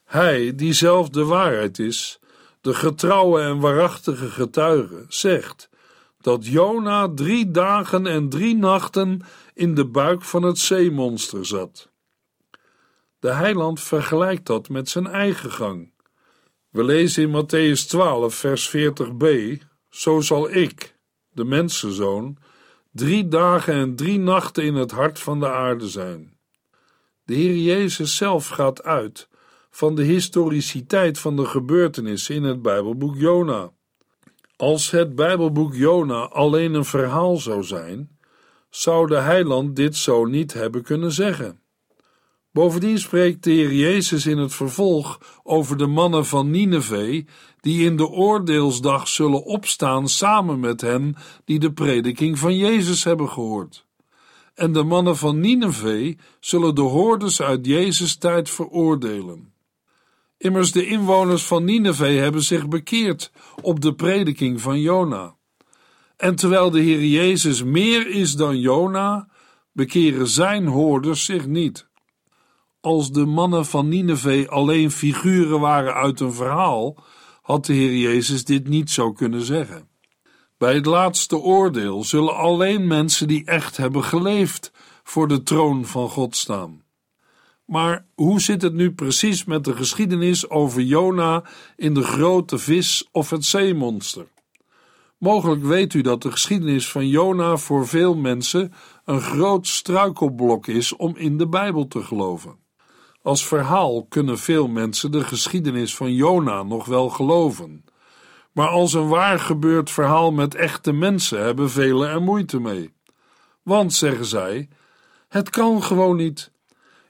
Hij, 0.04 0.54
die 0.54 0.72
zelf 0.72 1.08
de 1.08 1.24
waarheid 1.24 1.78
is, 1.78 2.18
de 2.60 2.74
getrouwe 2.74 3.40
en 3.40 3.60
waarachtige 3.60 4.30
getuige, 4.30 5.04
zegt 5.08 5.68
dat 6.20 6.46
Jona 6.46 7.08
drie 7.14 7.50
dagen 7.50 8.06
en 8.06 8.28
drie 8.28 8.56
nachten 8.56 9.20
in 9.54 9.74
de 9.74 9.86
buik 9.86 10.22
van 10.22 10.42
het 10.42 10.58
zeemonster 10.58 11.46
zat. 11.46 11.87
De 13.18 13.32
heiland 13.32 13.80
vergelijkt 13.80 14.46
dat 14.46 14.68
met 14.68 14.88
zijn 14.88 15.06
eigen 15.06 15.52
gang. 15.52 15.92
We 16.70 16.84
lezen 16.84 17.22
in 17.22 17.30
Matthäus 17.30 17.86
12, 17.86 18.34
vers 18.34 18.76
40b: 18.76 19.26
Zo 19.88 20.20
zal 20.20 20.50
ik, 20.50 20.98
de 21.28 21.44
mensenzoon, 21.44 22.36
drie 22.92 23.28
dagen 23.28 23.74
en 23.74 23.96
drie 23.96 24.18
nachten 24.18 24.64
in 24.64 24.74
het 24.74 24.90
hart 24.90 25.18
van 25.18 25.40
de 25.40 25.48
aarde 25.50 25.88
zijn. 25.88 26.38
De 27.24 27.34
Heer 27.34 27.56
Jezus 27.56 28.16
zelf 28.16 28.48
gaat 28.48 28.82
uit 28.82 29.28
van 29.70 29.94
de 29.94 30.02
historiciteit 30.02 31.18
van 31.18 31.36
de 31.36 31.44
gebeurtenissen 31.44 32.34
in 32.34 32.42
het 32.42 32.62
Bijbelboek 32.62 33.16
Jona. 33.16 33.72
Als 34.56 34.90
het 34.90 35.14
Bijbelboek 35.14 35.74
Jona 35.74 36.20
alleen 36.20 36.74
een 36.74 36.84
verhaal 36.84 37.36
zou 37.36 37.62
zijn, 37.62 38.18
zou 38.70 39.06
de 39.06 39.16
heiland 39.16 39.76
dit 39.76 39.96
zo 39.96 40.24
niet 40.24 40.52
hebben 40.52 40.82
kunnen 40.82 41.12
zeggen. 41.12 41.62
Bovendien 42.52 42.98
spreekt 42.98 43.44
de 43.44 43.50
Heer 43.50 43.72
Jezus 43.72 44.26
in 44.26 44.38
het 44.38 44.54
vervolg 44.54 45.40
over 45.42 45.76
de 45.76 45.86
mannen 45.86 46.26
van 46.26 46.50
Nineveh, 46.50 47.26
die 47.60 47.84
in 47.84 47.96
de 47.96 48.08
oordeelsdag 48.08 49.08
zullen 49.08 49.44
opstaan 49.44 50.08
samen 50.08 50.60
met 50.60 50.80
hen 50.80 51.16
die 51.44 51.58
de 51.58 51.72
prediking 51.72 52.38
van 52.38 52.56
Jezus 52.56 53.04
hebben 53.04 53.28
gehoord. 53.28 53.86
En 54.54 54.72
de 54.72 54.82
mannen 54.82 55.16
van 55.16 55.40
Nineveh 55.40 56.16
zullen 56.40 56.74
de 56.74 56.80
hoorders 56.80 57.42
uit 57.42 57.66
Jezus 57.66 58.16
tijd 58.16 58.50
veroordelen. 58.50 59.52
Immers 60.38 60.72
de 60.72 60.86
inwoners 60.86 61.44
van 61.44 61.64
Nineveh 61.64 62.18
hebben 62.18 62.42
zich 62.42 62.68
bekeerd 62.68 63.32
op 63.62 63.80
de 63.80 63.94
prediking 63.94 64.60
van 64.60 64.80
Jona. 64.80 65.36
En 66.16 66.34
terwijl 66.34 66.70
de 66.70 66.80
Heer 66.80 67.04
Jezus 67.04 67.62
meer 67.62 68.06
is 68.08 68.32
dan 68.32 68.60
Jona, 68.60 69.28
bekeren 69.72 70.28
zijn 70.28 70.66
hoorders 70.66 71.24
zich 71.24 71.46
niet. 71.46 71.87
Als 72.80 73.12
de 73.12 73.24
mannen 73.24 73.66
van 73.66 73.88
Nineveh 73.88 74.48
alleen 74.48 74.90
figuren 74.90 75.60
waren 75.60 75.94
uit 75.94 76.20
een 76.20 76.32
verhaal, 76.32 76.96
had 77.42 77.66
de 77.66 77.72
Heer 77.72 77.96
Jezus 77.96 78.44
dit 78.44 78.68
niet 78.68 78.90
zo 78.90 79.12
kunnen 79.12 79.42
zeggen. 79.42 79.88
Bij 80.58 80.74
het 80.74 80.86
laatste 80.86 81.36
oordeel 81.36 82.04
zullen 82.04 82.36
alleen 82.36 82.86
mensen 82.86 83.28
die 83.28 83.44
echt 83.44 83.76
hebben 83.76 84.04
geleefd 84.04 84.72
voor 85.02 85.28
de 85.28 85.42
troon 85.42 85.86
van 85.86 86.08
God 86.08 86.36
staan. 86.36 86.82
Maar 87.64 88.06
hoe 88.14 88.40
zit 88.40 88.62
het 88.62 88.74
nu 88.74 88.92
precies 88.92 89.44
met 89.44 89.64
de 89.64 89.76
geschiedenis 89.76 90.50
over 90.50 90.82
Jona 90.82 91.44
in 91.76 91.94
de 91.94 92.02
grote 92.02 92.58
vis 92.58 93.08
of 93.12 93.30
het 93.30 93.44
zeemonster? 93.44 94.26
Mogelijk 95.18 95.62
weet 95.62 95.94
u 95.94 96.00
dat 96.00 96.22
de 96.22 96.30
geschiedenis 96.30 96.90
van 96.90 97.08
Jona 97.08 97.56
voor 97.56 97.86
veel 97.86 98.14
mensen 98.14 98.72
een 99.04 99.20
groot 99.20 99.66
struikelblok 99.66 100.66
is 100.66 100.96
om 100.96 101.16
in 101.16 101.36
de 101.36 101.48
Bijbel 101.48 101.86
te 101.86 102.02
geloven. 102.02 102.66
Als 103.22 103.46
verhaal 103.46 104.06
kunnen 104.06 104.38
veel 104.38 104.68
mensen 104.68 105.10
de 105.10 105.24
geschiedenis 105.24 105.96
van 105.96 106.14
Jona 106.14 106.62
nog 106.62 106.84
wel 106.84 107.08
geloven. 107.08 107.84
Maar 108.52 108.68
als 108.68 108.92
een 108.92 109.08
waar 109.08 109.38
gebeurd 109.38 109.90
verhaal 109.90 110.32
met 110.32 110.54
echte 110.54 110.92
mensen 110.92 111.44
hebben 111.44 111.70
velen 111.70 112.08
er 112.08 112.22
moeite 112.22 112.60
mee. 112.60 112.92
Want, 113.62 113.94
zeggen 113.94 114.24
zij, 114.24 114.68
het 115.28 115.50
kan 115.50 115.82
gewoon 115.82 116.16
niet. 116.16 116.50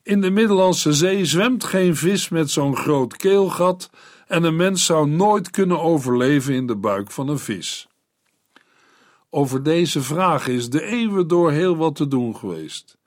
In 0.02 0.20
de 0.20 0.30
Middellandse 0.30 0.92
Zee 0.92 1.24
zwemt 1.24 1.64
geen 1.64 1.96
vis 1.96 2.28
met 2.28 2.50
zo'n 2.50 2.76
groot 2.76 3.16
keelgat 3.16 3.90
en 4.26 4.44
een 4.44 4.56
mens 4.56 4.84
zou 4.84 5.08
nooit 5.08 5.50
kunnen 5.50 5.80
overleven 5.80 6.54
in 6.54 6.66
de 6.66 6.76
buik 6.76 7.10
van 7.10 7.28
een 7.28 7.38
vis. 7.38 7.88
Over 9.30 9.62
deze 9.62 10.02
vraag 10.02 10.48
is 10.48 10.70
de 10.70 10.82
eeuwen 10.82 11.28
door 11.28 11.50
heel 11.50 11.76
wat 11.76 11.94
te 11.94 12.08
doen 12.08 12.36
geweest. 12.36 12.97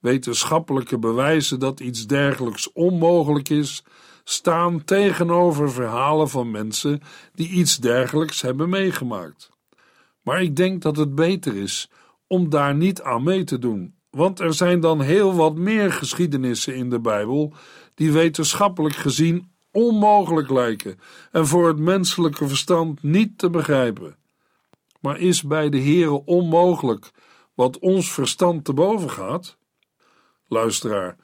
Wetenschappelijke 0.00 0.98
bewijzen 0.98 1.60
dat 1.60 1.80
iets 1.80 2.06
dergelijks 2.06 2.72
onmogelijk 2.72 3.48
is, 3.48 3.84
staan 4.24 4.84
tegenover 4.84 5.72
verhalen 5.72 6.28
van 6.28 6.50
mensen 6.50 7.00
die 7.34 7.48
iets 7.48 7.76
dergelijks 7.76 8.40
hebben 8.42 8.68
meegemaakt. 8.68 9.50
Maar 10.22 10.42
ik 10.42 10.56
denk 10.56 10.82
dat 10.82 10.96
het 10.96 11.14
beter 11.14 11.56
is 11.56 11.90
om 12.26 12.48
daar 12.48 12.74
niet 12.74 13.02
aan 13.02 13.22
mee 13.22 13.44
te 13.44 13.58
doen, 13.58 13.94
want 14.10 14.40
er 14.40 14.54
zijn 14.54 14.80
dan 14.80 15.00
heel 15.00 15.34
wat 15.34 15.54
meer 15.54 15.92
geschiedenissen 15.92 16.74
in 16.74 16.90
de 16.90 17.00
Bijbel 17.00 17.52
die 17.94 18.12
wetenschappelijk 18.12 18.94
gezien 18.94 19.52
onmogelijk 19.72 20.50
lijken 20.50 20.98
en 21.30 21.46
voor 21.46 21.68
het 21.68 21.78
menselijke 21.78 22.48
verstand 22.48 23.02
niet 23.02 23.38
te 23.38 23.50
begrijpen. 23.50 24.16
Maar 25.00 25.18
is 25.18 25.42
bij 25.42 25.68
de 25.68 25.80
Heere 25.80 26.24
onmogelijk 26.24 27.10
wat 27.54 27.78
ons 27.78 28.12
verstand 28.12 28.64
te 28.64 28.72
boven 28.72 29.10
gaat? 29.10 29.58
Luisteraar, 30.52 31.16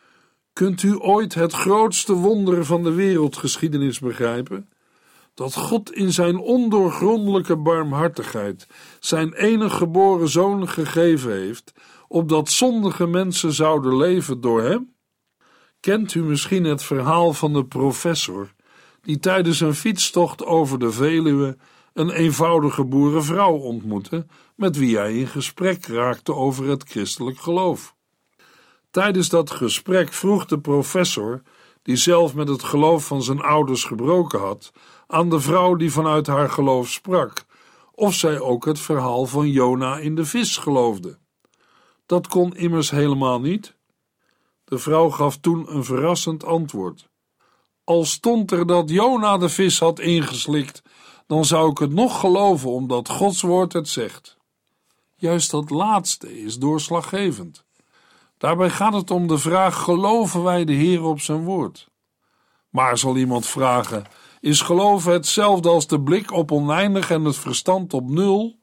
kunt 0.53 0.83
u 0.83 0.97
ooit 0.99 1.35
het 1.35 1.53
grootste 1.53 2.13
wonder 2.13 2.65
van 2.65 2.83
de 2.83 2.93
wereldgeschiedenis 2.93 3.99
begrijpen? 3.99 4.69
Dat 5.35 5.55
God 5.55 5.93
in 5.93 6.13
zijn 6.13 6.39
ondoorgrondelijke 6.39 7.57
barmhartigheid 7.57 8.67
zijn 9.01 9.33
enige 9.33 9.77
geboren 9.77 10.29
zoon 10.29 10.69
gegeven 10.69 11.33
heeft, 11.33 11.73
opdat 12.09 12.51
zondige 12.51 13.07
mensen 13.07 13.53
zouden 13.53 13.97
leven 13.97 14.41
door 14.41 14.63
hem? 14.63 14.95
Kent 15.81 16.15
u 16.15 16.23
misschien 16.23 16.65
het 16.65 16.83
verhaal 16.83 17.33
van 17.33 17.53
de 17.53 17.65
professor 17.65 18.53
die 19.01 19.19
tijdens 19.19 19.61
een 19.61 19.75
fietstocht 19.75 20.45
over 20.45 20.79
de 20.79 20.93
Veluwe 20.93 21.57
een 21.93 22.11
eenvoudige 22.11 22.85
boerenvrouw 22.85 23.55
ontmoette, 23.55 24.27
met 24.55 24.77
wie 24.77 24.97
hij 24.97 25.19
in 25.19 25.27
gesprek 25.27 25.87
raakte 25.87 26.35
over 26.35 26.69
het 26.69 26.83
christelijk 26.83 27.39
geloof? 27.39 27.96
Tijdens 28.97 29.29
dat 29.29 29.51
gesprek 29.51 30.13
vroeg 30.13 30.45
de 30.45 30.61
professor, 30.61 31.43
die 31.83 31.97
zelf 31.97 32.35
met 32.35 32.49
het 32.49 32.63
geloof 32.63 33.07
van 33.07 33.23
zijn 33.23 33.41
ouders 33.41 33.85
gebroken 33.85 34.41
had, 34.41 34.73
aan 35.07 35.31
de 35.31 35.41
vrouw 35.41 35.75
die 35.75 35.93
vanuit 35.93 36.27
haar 36.27 36.51
geloof 36.51 36.89
sprak, 36.89 37.45
of 37.95 38.15
zij 38.15 38.41
ook 38.41 38.65
het 38.65 38.79
verhaal 38.79 39.27
van 39.27 39.49
Jona 39.51 39.99
in 39.99 40.15
de 40.15 40.25
vis 40.25 40.57
geloofde. 40.57 41.19
Dat 42.07 42.27
kon 42.27 42.57
immers 42.57 42.91
helemaal 42.91 43.41
niet. 43.41 43.77
De 44.65 44.79
vrouw 44.79 45.11
gaf 45.11 45.37
toen 45.37 45.75
een 45.75 45.85
verrassend 45.85 46.45
antwoord. 46.45 47.09
Al 47.85 48.05
stond 48.05 48.51
er 48.51 48.67
dat 48.67 48.91
Jona 48.91 49.39
de 49.39 49.49
vis 49.49 49.79
had 49.79 49.99
ingeslikt, 49.99 50.83
dan 51.27 51.45
zou 51.45 51.71
ik 51.71 51.79
het 51.79 51.93
nog 51.93 52.21
geloven 52.21 52.71
omdat 52.71 53.09
Gods 53.09 53.43
woord 53.43 53.73
het 53.73 53.89
zegt. 53.89 54.37
Juist 55.15 55.51
dat 55.51 55.71
laatste 55.71 56.41
is 56.41 56.59
doorslaggevend. 56.59 57.66
Daarbij 58.39 58.71
gaat 58.71 58.93
het 58.93 59.11
om 59.11 59.27
de 59.27 59.39
vraag: 59.39 59.83
geloven 59.83 60.43
wij 60.43 60.65
de 60.65 60.73
Heer 60.73 61.03
op 61.03 61.21
zijn 61.21 61.45
woord? 61.45 61.89
Maar 62.71 62.99
zal 62.99 63.17
iemand 63.17 63.47
vragen: 63.47 64.05
is 64.41 64.61
geloven 64.61 65.13
hetzelfde 65.13 65.69
als 65.69 65.87
de 65.87 66.01
blik 66.01 66.33
op 66.33 66.53
oneindig 66.53 67.11
en 67.11 67.25
het 67.25 67.37
verstand 67.37 67.95
op 67.95 68.11
nul? 68.11 68.59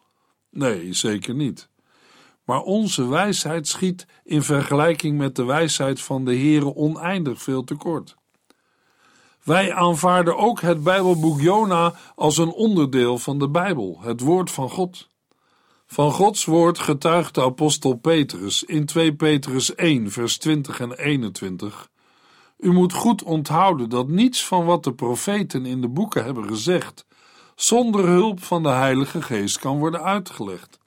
Nee, 0.49 0.93
zeker 0.93 1.35
niet. 1.35 1.69
Maar 2.45 2.61
onze 2.61 3.07
wijsheid 3.07 3.67
schiet 3.67 4.07
in 4.23 4.41
vergelijking 4.41 5.17
met 5.17 5.35
de 5.35 5.43
wijsheid 5.43 6.01
van 6.01 6.25
de 6.25 6.35
Heere 6.35 6.75
oneindig 6.75 7.41
veel 7.41 7.63
tekort. 7.63 8.15
Wij 9.43 9.73
aanvaarden 9.73 10.37
ook 10.37 10.61
het 10.61 10.83
Bijbelboek 10.83 11.41
Jona 11.41 11.93
als 12.15 12.37
een 12.37 12.51
onderdeel 12.51 13.17
van 13.17 13.39
de 13.39 13.49
Bijbel, 13.49 13.99
het 14.01 14.21
woord 14.21 14.51
van 14.51 14.69
God. 14.69 15.09
Van 15.93 16.11
Gods 16.11 16.45
woord 16.45 16.79
getuigt 16.79 17.35
de 17.35 17.41
apostel 17.41 17.93
Petrus 17.93 18.63
in 18.63 18.85
2 18.85 19.15
Petrus 19.15 19.75
1, 19.75 20.11
vers 20.11 20.37
20 20.37 20.79
en 20.79 20.91
21. 20.91 21.89
U 22.57 22.71
moet 22.71 22.93
goed 22.93 23.23
onthouden 23.23 23.89
dat 23.89 24.07
niets 24.07 24.45
van 24.45 24.65
wat 24.65 24.83
de 24.83 24.93
profeten 24.93 25.65
in 25.65 25.81
de 25.81 25.87
boeken 25.87 26.23
hebben 26.23 26.47
gezegd, 26.47 27.05
zonder 27.55 28.07
hulp 28.07 28.43
van 28.43 28.63
de 28.63 28.69
Heilige 28.69 29.21
Geest 29.21 29.59
kan 29.59 29.79
worden 29.79 30.03
uitgelegd. 30.03 30.79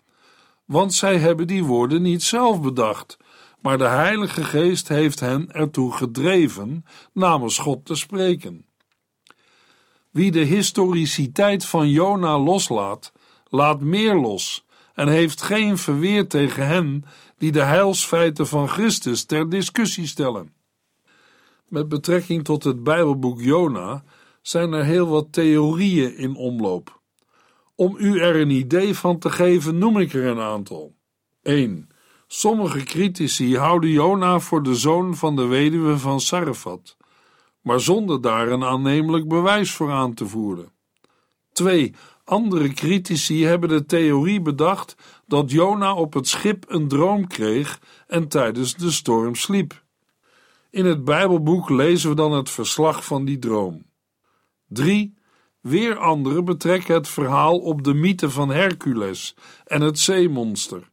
Want 0.65 0.95
zij 0.95 1.19
hebben 1.19 1.47
die 1.47 1.65
woorden 1.65 2.03
niet 2.03 2.23
zelf 2.23 2.61
bedacht, 2.61 3.17
maar 3.61 3.79
de 3.79 3.89
Heilige 3.89 4.45
Geest 4.45 4.89
heeft 4.89 5.21
hen 5.21 5.53
ertoe 5.53 5.93
gedreven 5.93 6.85
namens 7.13 7.59
God 7.59 7.85
te 7.85 7.95
spreken. 7.95 8.67
Wie 10.11 10.31
de 10.31 10.45
historiciteit 10.45 11.65
van 11.65 11.91
Jona 11.91 12.39
loslaat, 12.39 13.13
laat 13.49 13.81
meer 13.81 14.15
los 14.15 14.66
en 14.97 15.09
heeft 15.09 15.43
geen 15.43 15.79
verweer 15.79 16.29
tegen 16.29 16.67
hen 16.67 17.05
die 17.39 17.53
de 17.53 17.63
heilsfeiten 17.63 18.47
van 18.47 18.69
Christus 18.69 19.25
ter 19.25 19.51
discussie 19.51 20.07
stellen. 20.07 20.53
Met 21.69 21.89
betrekking 21.89 22.45
tot 22.45 22.65
het 22.65 22.83
Bijbelboek 22.83 23.41
Jona 23.41 24.05
zijn 24.43 24.73
er 24.73 24.85
heel 24.85 25.07
wat 25.09 25.33
theorieën 25.33 26.17
in 26.17 26.37
omloop. 26.37 27.01
Om 27.75 27.97
u 27.99 28.21
er 28.21 28.41
een 28.41 28.51
idee 28.51 28.95
van 28.95 29.19
te 29.19 29.31
geven, 29.31 29.79
noem 29.79 29.99
ik 29.99 30.13
er 30.13 30.25
een 30.25 30.41
aantal. 30.41 30.95
1. 31.43 31.89
Sommige 32.27 32.83
critici 32.83 33.57
houden 33.57 33.91
Jona 33.91 34.39
voor 34.39 34.63
de 34.63 34.75
zoon 34.75 35.17
van 35.17 35.37
de 35.37 35.47
weduwe 35.47 35.99
van 35.99 36.21
Sarfat, 36.21 36.97
maar 37.61 37.81
zonder 37.81 38.21
daar 38.21 38.49
een 38.49 38.65
aannemelijk 38.65 39.29
bewijs 39.29 39.73
voor 39.73 39.93
aan 39.93 40.15
te 40.15 40.27
voeren. 40.27 40.73
2. 41.53 41.95
Andere 42.27 42.69
critici 42.69 43.45
hebben 43.45 43.69
de 43.69 43.87
theorie 43.87 44.41
bedacht 44.41 44.97
dat 45.27 45.51
Jona 45.51 45.95
op 45.95 46.13
het 46.13 46.29
schip 46.29 46.65
een 46.69 46.89
droom 46.89 47.27
kreeg 47.27 47.81
en 48.07 48.29
tijdens 48.29 48.75
de 48.75 48.91
storm 48.91 49.35
sliep. 49.35 49.85
In 50.71 50.85
het 50.85 51.05
Bijbelboek 51.05 51.71
lezen 51.71 52.11
we 52.11 52.17
dan 52.17 52.33
het 52.33 52.51
verslag 52.51 53.05
van 53.05 53.25
die 53.25 53.39
droom. 53.39 53.87
3. 54.69 55.15
Weer 55.61 55.99
anderen 55.99 56.45
betrekken 56.45 56.95
het 56.95 57.09
verhaal 57.09 57.59
op 57.59 57.85
de 57.85 57.95
mythe 57.95 58.31
van 58.31 58.49
Hercules 58.49 59.37
en 59.65 59.81
het 59.81 59.99
zeemonster. 59.99 60.91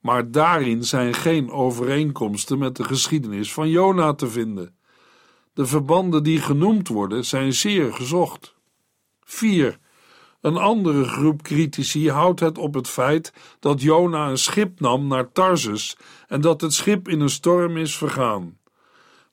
Maar 0.00 0.30
daarin 0.30 0.84
zijn 0.84 1.14
geen 1.14 1.50
overeenkomsten 1.50 2.58
met 2.58 2.76
de 2.76 2.84
geschiedenis 2.84 3.52
van 3.52 3.68
Jona 3.68 4.14
te 4.14 4.28
vinden. 4.28 4.76
De 5.52 5.66
verbanden 5.66 6.22
die 6.22 6.40
genoemd 6.40 6.88
worden 6.88 7.24
zijn 7.24 7.52
zeer 7.52 7.92
gezocht. 7.92 8.54
4. 9.20 9.78
Een 10.40 10.56
andere 10.56 11.04
groep 11.04 11.42
critici 11.42 12.10
houdt 12.10 12.40
het 12.40 12.58
op 12.58 12.74
het 12.74 12.88
feit 12.88 13.32
dat 13.60 13.82
Jona 13.82 14.28
een 14.28 14.38
schip 14.38 14.80
nam 14.80 15.06
naar 15.06 15.32
Tarsus 15.32 15.96
en 16.28 16.40
dat 16.40 16.60
het 16.60 16.72
schip 16.72 17.08
in 17.08 17.20
een 17.20 17.30
storm 17.30 17.76
is 17.76 17.96
vergaan. 17.96 18.58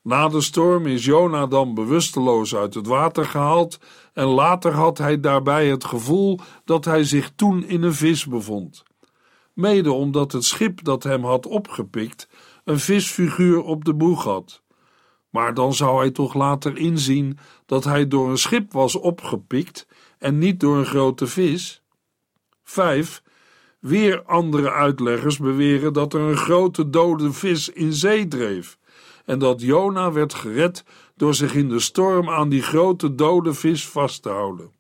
Na 0.02 0.28
de 0.28 0.42
storm 0.42 0.86
is 0.86 1.06
Jona 1.06 1.46
dan 1.46 1.74
bewusteloos 1.74 2.56
uit 2.56 2.74
het 2.74 2.88
water 2.88 3.26
gehaald 3.26 3.80
en 4.14 4.26
later 4.26 4.74
had 4.74 4.98
hij 4.98 5.20
daarbij 5.20 5.68
het 5.68 5.86
gevoel 5.86 6.40
dat 6.66 6.86
hij 6.86 7.04
zich 7.04 7.32
toen 7.36 7.64
in 7.68 7.84
een 7.84 7.94
vis 7.94 8.26
bevond. 8.26 8.84
Mede 9.54 9.92
omdat 9.92 10.32
het 10.32 10.44
schip 10.44 10.84
dat 10.84 11.04
hem 11.04 11.24
had 11.24 11.46
opgepikt 11.46 12.28
een 12.64 12.80
visfiguur 12.80 13.64
op 13.64 13.86
de 13.86 13.94
boeg 13.94 14.24
had. 14.24 14.62
Maar 15.30 15.54
dan 15.54 15.74
zou 15.74 16.00
hij 16.00 16.12
toch 16.12 16.34
later 16.34 16.78
inzien 16.78 17.38
dat 17.66 17.84
hij 17.84 18.08
door 18.08 18.30
een 18.30 18.38
schip 18.38 18.72
was 18.72 18.96
opgepikt 18.96 19.88
en 20.24 20.38
niet 20.38 20.60
door 20.60 20.78
een 20.78 20.86
grote 20.86 21.28
vis. 21.28 21.82
5. 22.64 23.24
Weer 23.80 24.24
andere 24.24 24.72
uitleggers 24.72 25.38
beweren 25.38 25.94
dat 25.94 26.14
er 26.14 26.22
een 26.22 26.38
grote 26.38 26.90
dode 26.90 27.34
vis 27.34 27.70
in 27.70 27.94
zee 27.94 28.28
dreef 28.28 28.78
en 29.26 29.40
dat 29.40 29.62
Jona 29.62 30.12
werd 30.12 30.34
gered 30.34 30.84
door 31.16 31.34
zich 31.34 31.54
in 31.56 31.70
de 31.70 31.80
storm 31.80 32.30
aan 32.30 32.50
die 32.50 32.62
grote 32.62 33.16
dode 33.16 33.54
vis 33.54 33.88
vast 33.88 34.22
te 34.22 34.30
houden. 34.30 34.72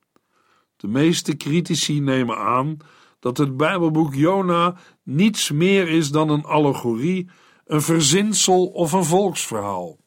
De 0.77 0.88
meeste 0.88 1.38
critici 1.38 1.99
nemen 1.99 2.38
aan 2.38 2.77
dat 3.19 3.38
het 3.38 3.58
Bijbelboek 3.58 4.13
Jona 4.13 4.75
niets 5.03 5.51
meer 5.51 5.89
is 5.89 6.12
dan 6.12 6.29
een 6.29 6.43
allegorie, 6.43 7.29
een 7.65 7.82
verzinsel 7.82 8.65
of 8.65 8.91
een 8.91 9.06
volksverhaal. 9.06 9.97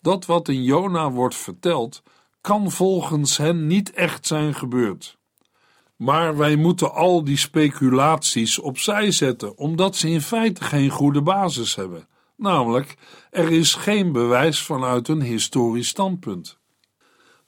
Dat 0.00 0.26
wat 0.26 0.48
in 0.48 0.62
Jona 0.62 1.10
wordt 1.10 1.36
verteld, 1.36 2.02
kan 2.42 2.70
volgens 2.70 3.36
hen 3.36 3.66
niet 3.66 3.92
echt 3.92 4.26
zijn 4.26 4.54
gebeurd. 4.54 5.18
Maar 5.96 6.36
wij 6.36 6.56
moeten 6.56 6.92
al 6.92 7.24
die 7.24 7.36
speculaties 7.36 8.58
opzij 8.58 9.10
zetten, 9.10 9.58
omdat 9.58 9.96
ze 9.96 10.08
in 10.08 10.20
feite 10.20 10.64
geen 10.64 10.90
goede 10.90 11.22
basis 11.22 11.74
hebben. 11.74 12.08
Namelijk, 12.36 12.96
er 13.30 13.50
is 13.50 13.74
geen 13.74 14.12
bewijs 14.12 14.62
vanuit 14.62 15.08
een 15.08 15.22
historisch 15.22 15.88
standpunt. 15.88 16.58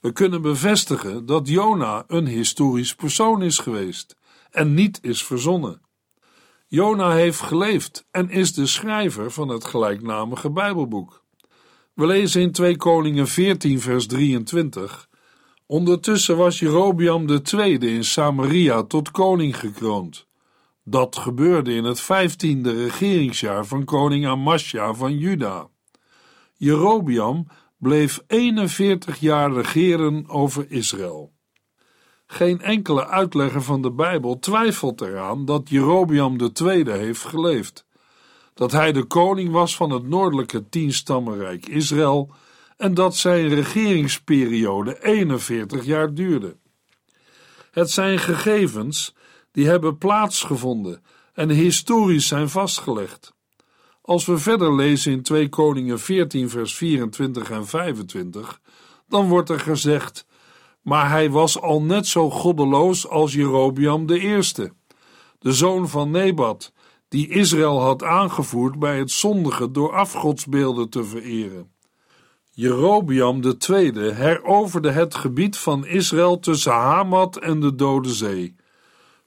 We 0.00 0.12
kunnen 0.12 0.42
bevestigen 0.42 1.26
dat 1.26 1.48
Jona 1.48 2.04
een 2.06 2.26
historisch 2.26 2.94
persoon 2.94 3.42
is 3.42 3.58
geweest 3.58 4.16
en 4.50 4.74
niet 4.74 4.98
is 5.02 5.24
verzonnen. 5.24 5.80
Jona 6.66 7.10
heeft 7.10 7.40
geleefd 7.40 8.06
en 8.10 8.30
is 8.30 8.54
de 8.54 8.66
schrijver 8.66 9.30
van 9.30 9.48
het 9.48 9.64
gelijknamige 9.64 10.50
Bijbelboek. 10.50 11.23
We 11.94 12.06
lezen 12.06 12.40
in 12.40 12.52
2 12.52 12.76
Koningen 12.76 13.28
14 13.28 13.80
vers 13.80 14.06
23 14.06 15.08
Ondertussen 15.66 16.36
was 16.36 16.58
Jerobiam 16.58 17.26
II 17.28 17.78
in 17.78 18.04
Samaria 18.04 18.82
tot 18.82 19.10
koning 19.10 19.58
gekroond. 19.58 20.26
Dat 20.84 21.16
gebeurde 21.16 21.74
in 21.74 21.84
het 21.84 22.00
vijftiende 22.00 22.72
regeringsjaar 22.72 23.66
van 23.66 23.84
koning 23.84 24.26
Amasja 24.26 24.94
van 24.94 25.18
Juda. 25.18 25.68
Jerobiam 26.56 27.46
bleef 27.78 28.20
41 28.26 29.20
jaar 29.20 29.52
regeren 29.52 30.28
over 30.28 30.66
Israël. 30.68 31.32
Geen 32.26 32.60
enkele 32.60 33.06
uitlegger 33.06 33.62
van 33.62 33.82
de 33.82 33.92
Bijbel 33.92 34.38
twijfelt 34.38 35.00
eraan 35.00 35.44
dat 35.44 35.68
Jerobiam 35.68 36.36
II 36.62 36.90
heeft 36.90 37.24
geleefd, 37.24 37.86
dat 38.54 38.72
hij 38.72 38.92
de 38.92 39.04
koning 39.04 39.50
was 39.50 39.76
van 39.76 39.90
het 39.90 40.08
noordelijke 40.08 40.68
tienstammenrijk 40.68 41.68
Israël 41.68 42.30
en 42.76 42.94
dat 42.94 43.16
zijn 43.16 43.48
regeringsperiode 43.48 45.04
41 45.04 45.84
jaar 45.84 46.14
duurde. 46.14 46.56
Het 47.70 47.90
zijn 47.90 48.18
gegevens 48.18 49.14
die 49.52 49.66
hebben 49.66 49.98
plaatsgevonden 49.98 51.02
en 51.32 51.48
historisch 51.48 52.26
zijn 52.26 52.48
vastgelegd. 52.48 53.32
Als 54.02 54.26
we 54.26 54.38
verder 54.38 54.74
lezen 54.74 55.12
in 55.12 55.22
2 55.22 55.48
Koningen 55.48 56.00
14 56.00 56.50
vers 56.50 56.74
24 56.74 57.50
en 57.50 57.66
25, 57.66 58.60
dan 59.08 59.28
wordt 59.28 59.50
er 59.50 59.60
gezegd, 59.60 60.26
maar 60.82 61.10
hij 61.10 61.30
was 61.30 61.60
al 61.60 61.82
net 61.82 62.06
zo 62.06 62.30
goddeloos 62.30 63.08
als 63.08 63.32
Jerobiam 63.32 64.06
de 64.06 64.62
de 65.38 65.52
zoon 65.52 65.88
van 65.88 66.10
Nebat, 66.10 66.72
die 67.14 67.28
Israël 67.28 67.80
had 67.80 68.02
aangevoerd 68.02 68.78
bij 68.78 68.98
het 68.98 69.10
zondigen 69.10 69.72
door 69.72 69.92
afgodsbeelden 69.92 70.88
te 70.88 71.04
vereren. 71.04 71.70
Jerobiam 72.50 73.40
II 73.68 73.98
heroverde 73.98 74.90
het 74.90 75.14
gebied 75.14 75.56
van 75.56 75.86
Israël 75.86 76.38
tussen 76.38 76.72
Hamat 76.72 77.36
en 77.36 77.60
de 77.60 77.74
Dode 77.74 78.14
Zee 78.14 78.56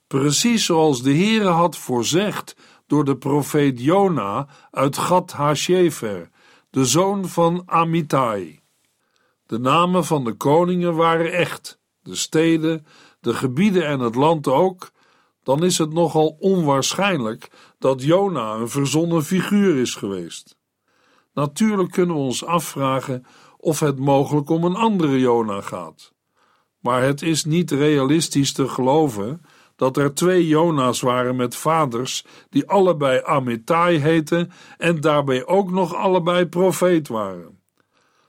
precies 0.08 0.66
zoals 0.66 1.02
de 1.02 1.14
Heere 1.14 1.48
had 1.48 1.78
voorzegd 1.78 2.56
door 2.88 3.06
de 3.06 3.18
profeet 3.18 3.82
Jona 3.82 4.48
uit 4.72 4.98
Gad 4.98 5.32
Hashefer, 5.32 6.30
de 6.70 6.86
zoon 6.86 7.28
van 7.28 7.64
Amittai. 7.66 8.60
De 9.46 9.60
namen 9.60 10.06
van 10.06 10.24
de 10.24 10.34
koningen 10.34 10.96
waren 10.96 11.32
echt, 11.32 11.80
de 12.02 12.16
steden, 12.16 12.86
de 13.20 13.34
gebieden 13.34 13.86
en 13.86 14.00
het 14.00 14.16
land 14.16 14.48
ook, 14.48 14.92
dan 15.48 15.64
is 15.64 15.78
het 15.78 15.94
nogal 15.94 16.38
onwaarschijnlijk 16.40 17.50
dat 17.78 18.04
Jona 18.04 18.54
een 18.54 18.70
verzonnen 18.70 19.24
figuur 19.24 19.78
is 19.78 19.96
geweest. 19.96 20.58
Natuurlijk 21.34 21.92
kunnen 21.92 22.16
we 22.16 22.22
ons 22.22 22.46
afvragen 22.46 23.26
of 23.58 23.80
het 23.80 24.00
mogelijk 24.00 24.50
om 24.50 24.64
een 24.64 24.76
andere 24.76 25.20
Jona 25.20 25.62
gaat. 25.62 26.14
Maar 26.80 27.02
het 27.02 27.22
is 27.22 27.46
niet 27.46 27.72
realistisch 27.72 28.54
te 28.54 28.68
geloven 28.68 29.42
dat 29.76 29.98
er 29.98 30.14
twee 30.14 30.48
Jona's 30.48 31.02
waren 31.02 31.36
met 31.36 31.56
vaders 31.56 32.26
die 32.50 32.68
allebei 32.68 33.22
Amittai 33.24 33.98
heten 33.98 34.52
en 34.78 35.02
daarbij 35.02 35.46
ook 35.46 35.72
nog 35.72 35.96
allebei 35.96 36.46
profeet 36.46 37.08
waren. 37.08 37.60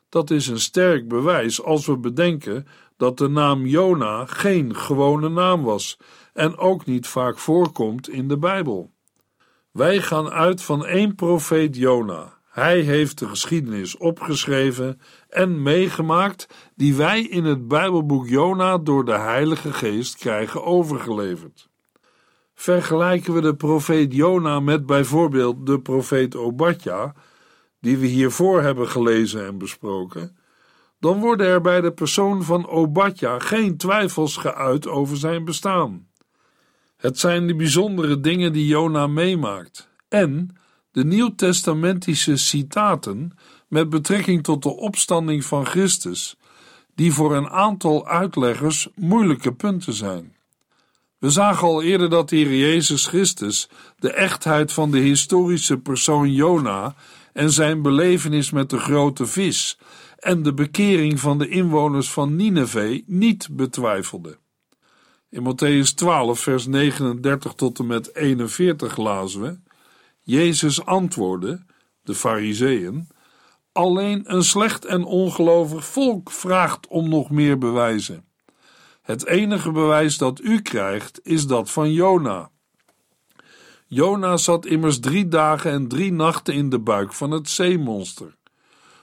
Dat 0.09 0.31
is 0.31 0.47
een 0.47 0.61
sterk 0.61 1.09
bewijs 1.09 1.63
als 1.63 1.87
we 1.87 1.99
bedenken 1.99 2.67
dat 2.97 3.19
de 3.19 3.29
naam 3.29 3.67
Jona 3.67 4.27
geen 4.27 4.77
gewone 4.77 5.29
naam 5.29 5.63
was 5.63 5.99
en 6.33 6.57
ook 6.57 6.85
niet 6.85 7.07
vaak 7.07 7.39
voorkomt 7.39 8.09
in 8.09 8.29
de 8.29 8.39
Bijbel. 8.39 8.93
Wij 9.73 10.01
gaan 10.01 10.31
uit 10.31 10.63
van 10.63 10.87
één 10.87 11.15
profeet 11.15 11.77
Jona. 11.77 12.39
Hij 12.49 12.81
heeft 12.81 13.19
de 13.19 13.29
geschiedenis 13.29 13.97
opgeschreven 13.97 15.01
en 15.29 15.63
meegemaakt 15.63 16.47
die 16.75 16.95
wij 16.95 17.23
in 17.23 17.45
het 17.45 17.69
Bijbelboek 17.69 18.29
Jona 18.29 18.79
door 18.79 19.05
de 19.05 19.19
Heilige 19.19 19.73
Geest 19.73 20.17
krijgen 20.17 20.65
overgeleverd. 20.65 21.69
Vergelijken 22.55 23.35
we 23.35 23.41
de 23.41 23.57
profeet 23.57 24.15
Jona 24.15 24.61
met 24.61 24.87
bijvoorbeeld 24.87 25.67
de 25.67 25.81
profeet 25.81 26.37
Obadja, 26.37 27.15
die 27.81 27.99
we 27.99 28.07
hiervoor 28.07 28.63
hebben 28.63 28.89
gelezen 28.89 29.47
en 29.47 29.59
besproken, 29.59 30.37
dan 31.01 31.21
worden 31.21 31.47
er 31.47 31.61
bij 31.61 31.81
de 31.81 31.93
persoon 31.93 32.43
van 32.43 32.69
Obadja 32.69 33.39
geen 33.39 33.77
twijfels 33.77 34.37
geuit 34.37 34.89
over 34.89 35.17
zijn 35.17 35.45
bestaan. 35.45 36.08
Het 36.99 37.19
zijn 37.19 37.47
de 37.47 37.55
bijzondere 37.55 38.21
dingen 38.21 38.53
die 38.53 38.67
Jona 38.67 39.07
meemaakt 39.07 39.89
en 40.09 40.57
de 40.93 41.05
nieuwtestamentische 41.05 42.37
citaten 42.37 43.33
met 43.69 43.89
betrekking 43.89 44.43
tot 44.45 44.63
de 44.63 44.77
opstanding 44.77 45.45
van 45.45 45.67
Christus, 45.67 46.37
die 46.95 47.13
voor 47.13 47.37
een 47.37 47.49
aantal 47.49 48.07
uitleggers 48.07 48.89
moeilijke 48.95 49.53
punten 49.53 49.93
zijn. 49.93 50.37
We 51.19 51.31
zagen 51.31 51.67
al 51.67 51.83
eerder 51.83 52.11
dat 52.11 52.29
de 52.29 52.37
Heer 52.37 52.57
Jezus 52.57 53.07
Christus 53.07 53.69
de 53.99 54.13
echtheid 54.13 54.73
van 54.73 54.91
de 54.91 54.99
historische 54.99 55.79
persoon 55.79 56.33
Jona 56.33 56.95
en 57.33 57.51
zijn 57.51 57.83
belevenis 57.83 58.51
met 58.51 58.71
de 58.71 58.79
grote 58.79 59.27
vis 59.27 59.79
en 60.19 60.43
de 60.43 60.55
bekering 60.55 61.21
van 61.21 61.39
de 61.39 61.49
inwoners 61.49 62.11
van 62.11 62.37
Nineveh 62.37 63.03
niet 63.07 63.49
betwijfelde. 63.51 64.39
In 65.31 65.43
Matthäus 65.43 65.95
12, 65.95 66.41
vers 66.41 66.67
39 66.67 67.55
tot 67.55 67.79
en 67.79 67.87
met 67.87 68.15
41 68.15 68.97
lazen 68.97 69.41
we: 69.41 69.59
Jezus 70.23 70.85
antwoordde, 70.85 71.65
de 72.03 72.15
Fariseeën, 72.15 73.09
alleen 73.73 74.35
een 74.35 74.43
slecht 74.43 74.85
en 74.85 75.05
ongelovig 75.05 75.85
volk 75.85 76.31
vraagt 76.31 76.87
om 76.87 77.09
nog 77.09 77.31
meer 77.31 77.59
bewijzen. 77.59 78.25
Het 79.03 79.27
enige 79.27 79.71
bewijs 79.71 80.19
dat 80.19 80.41
u 80.41 80.63
krijgt 80.63 81.21
is 81.23 81.47
dat 81.47 81.71
van 81.71 81.93
Jona. 81.93 82.51
Jona 83.87 84.37
zat 84.37 84.67
immers 84.67 85.01
drie 85.01 85.29
dagen 85.29 85.71
en 85.71 85.89
drie 85.89 86.13
nachten 86.13 86.55
in 86.55 86.69
de 86.69 86.79
buik 86.79 87.13
van 87.13 87.31
het 87.31 87.49
zeemonster. 87.49 88.37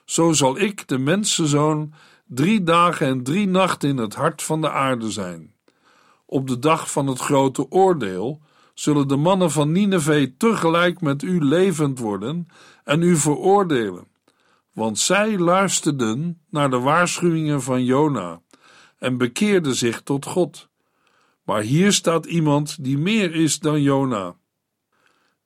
Zo 0.06 0.32
zal 0.32 0.60
ik, 0.60 0.88
de 0.88 0.98
mensenzoon, 0.98 1.94
drie 2.26 2.64
dagen 2.64 3.08
en 3.08 3.24
drie 3.24 3.48
nachten 3.48 3.90
in 3.90 3.98
het 3.98 4.16
hart 4.16 4.42
van 4.42 4.62
de 4.62 4.72
aarde 4.72 5.12
zijn. 5.12 5.55
Op 6.26 6.48
de 6.48 6.60
dag 6.60 6.92
van 6.92 7.08
het 7.08 7.20
grote 7.20 7.72
oordeel 7.72 8.42
zullen 8.74 9.08
de 9.08 9.16
mannen 9.16 9.52
van 9.52 9.72
Nineveh 9.72 10.32
tegelijk 10.38 11.02
met 11.02 11.22
u 11.22 11.44
levend 11.44 12.00
worden 12.00 12.48
en 12.84 13.02
u 13.02 13.16
veroordelen, 13.16 14.08
want 14.74 15.00
zij 15.00 15.38
luisterden 15.38 16.42
naar 16.50 16.70
de 16.70 16.80
waarschuwingen 16.80 17.62
van 17.62 17.84
Jona 17.84 18.42
en 18.98 19.18
bekeerden 19.18 19.76
zich 19.76 20.02
tot 20.02 20.26
God. 20.26 20.70
Maar 21.44 21.62
hier 21.62 21.94
staat 21.94 22.26
iemand 22.26 22.84
die 22.84 22.98
meer 22.98 23.36
is 23.36 23.60
dan 23.60 23.82
Jona. 23.82 24.36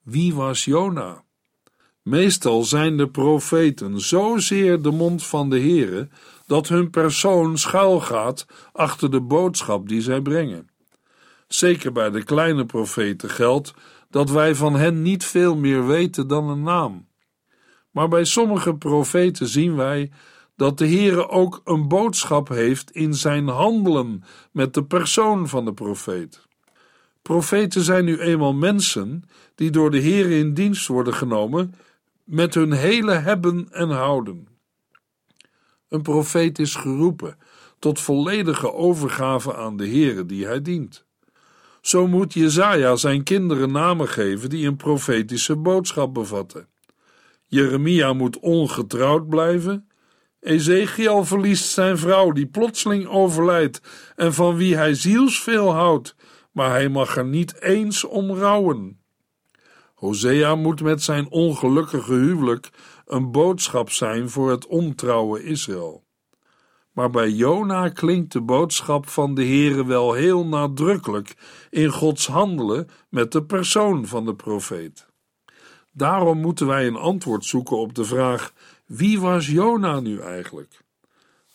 Wie 0.03 0.35
was 0.35 0.65
Jona? 0.65 1.23
Meestal 2.01 2.63
zijn 2.63 2.97
de 2.97 3.09
profeten 3.09 4.01
zozeer 4.01 4.81
de 4.81 4.91
mond 4.91 5.25
van 5.25 5.49
de 5.49 5.59
Heere 5.59 6.09
dat 6.49 6.67
hun 6.67 6.89
persoon 6.89 7.57
schuilgaat 7.57 8.45
achter 8.71 9.11
de 9.11 9.21
boodschap 9.21 9.87
die 9.89 10.01
zij 10.01 10.21
brengen. 10.21 10.69
Zeker 11.47 11.91
bij 11.91 12.09
de 12.09 12.23
kleine 12.23 12.65
profeten 12.65 13.29
geldt 13.29 13.73
dat 14.09 14.29
wij 14.29 14.55
van 14.55 14.75
hen 14.75 15.01
niet 15.01 15.25
veel 15.25 15.55
meer 15.55 15.87
weten 15.87 16.27
dan 16.27 16.49
een 16.49 16.63
naam. 16.63 17.07
Maar 17.91 18.07
bij 18.07 18.23
sommige 18.23 18.75
profeten 18.75 19.47
zien 19.47 19.75
wij 19.75 20.11
dat 20.55 20.77
de 20.77 20.87
Heere 20.87 21.29
ook 21.29 21.61
een 21.63 21.87
boodschap 21.87 22.47
heeft 22.47 22.91
in 22.91 23.13
zijn 23.13 23.47
handelen 23.47 24.23
met 24.51 24.73
de 24.73 24.83
persoon 24.83 25.47
van 25.47 25.65
de 25.65 25.73
profeet. 25.73 26.47
Profeten 27.21 27.81
zijn 27.81 28.05
nu 28.05 28.19
eenmaal 28.19 28.53
mensen 28.53 29.23
die 29.55 29.69
door 29.69 29.91
de 29.91 30.01
Heere 30.01 30.37
in 30.37 30.53
dienst 30.53 30.87
worden 30.87 31.13
genomen 31.13 31.75
met 32.23 32.53
hun 32.53 32.71
hele 32.71 33.13
hebben 33.13 33.67
en 33.71 33.89
houden. 33.89 34.48
Een 35.89 36.01
profeet 36.01 36.59
is 36.59 36.75
geroepen 36.75 37.37
tot 37.79 37.99
volledige 37.99 38.73
overgave 38.73 39.55
aan 39.55 39.77
de 39.77 39.87
Heere 39.87 40.25
die 40.25 40.45
hij 40.45 40.61
dient. 40.61 41.05
Zo 41.81 42.07
moet 42.07 42.33
Jezaja 42.33 42.95
zijn 42.95 43.23
kinderen 43.23 43.71
namen 43.71 44.07
geven 44.07 44.49
die 44.49 44.67
een 44.67 44.75
profetische 44.75 45.55
boodschap 45.55 46.13
bevatten. 46.13 46.67
Jeremia 47.45 48.13
moet 48.13 48.39
ongetrouwd 48.39 49.29
blijven. 49.29 49.89
Ezekiel 50.39 51.25
verliest 51.25 51.69
zijn 51.69 51.97
vrouw 51.97 52.31
die 52.31 52.47
plotseling 52.47 53.07
overlijdt 53.07 53.81
en 54.15 54.33
van 54.33 54.55
wie 54.55 54.75
hij 54.75 54.93
zielsveel 54.93 55.73
houdt, 55.73 56.15
maar 56.51 56.69
hij 56.69 56.89
mag 56.89 57.17
er 57.17 57.25
niet 57.25 57.61
eens 57.61 58.03
om 58.03 58.31
rouwen. 58.31 58.99
Hosea 59.95 60.55
moet 60.55 60.81
met 60.81 61.03
zijn 61.03 61.29
ongelukkige 61.29 62.13
huwelijk 62.13 62.69
een 63.09 63.31
boodschap 63.31 63.91
zijn 63.91 64.29
voor 64.29 64.51
het 64.51 64.67
ontrouwe 64.67 65.43
Israël. 65.43 66.03
Maar 66.91 67.09
bij 67.09 67.29
Jona 67.29 67.89
klinkt 67.89 68.31
de 68.31 68.41
boodschap 68.41 69.07
van 69.07 69.35
de 69.35 69.43
Heere 69.43 69.85
wel 69.85 70.13
heel 70.13 70.45
nadrukkelijk 70.45 71.35
in 71.69 71.89
Gods 71.89 72.27
handelen 72.27 72.89
met 73.09 73.31
de 73.31 73.43
persoon 73.43 74.07
van 74.07 74.25
de 74.25 74.35
profeet. 74.35 75.07
Daarom 75.91 76.37
moeten 76.37 76.67
wij 76.67 76.87
een 76.87 76.95
antwoord 76.95 77.45
zoeken 77.45 77.77
op 77.77 77.95
de 77.95 78.05
vraag: 78.05 78.53
wie 78.85 79.19
was 79.19 79.47
Jona 79.47 79.99
nu 79.99 80.19
eigenlijk? 80.19 80.81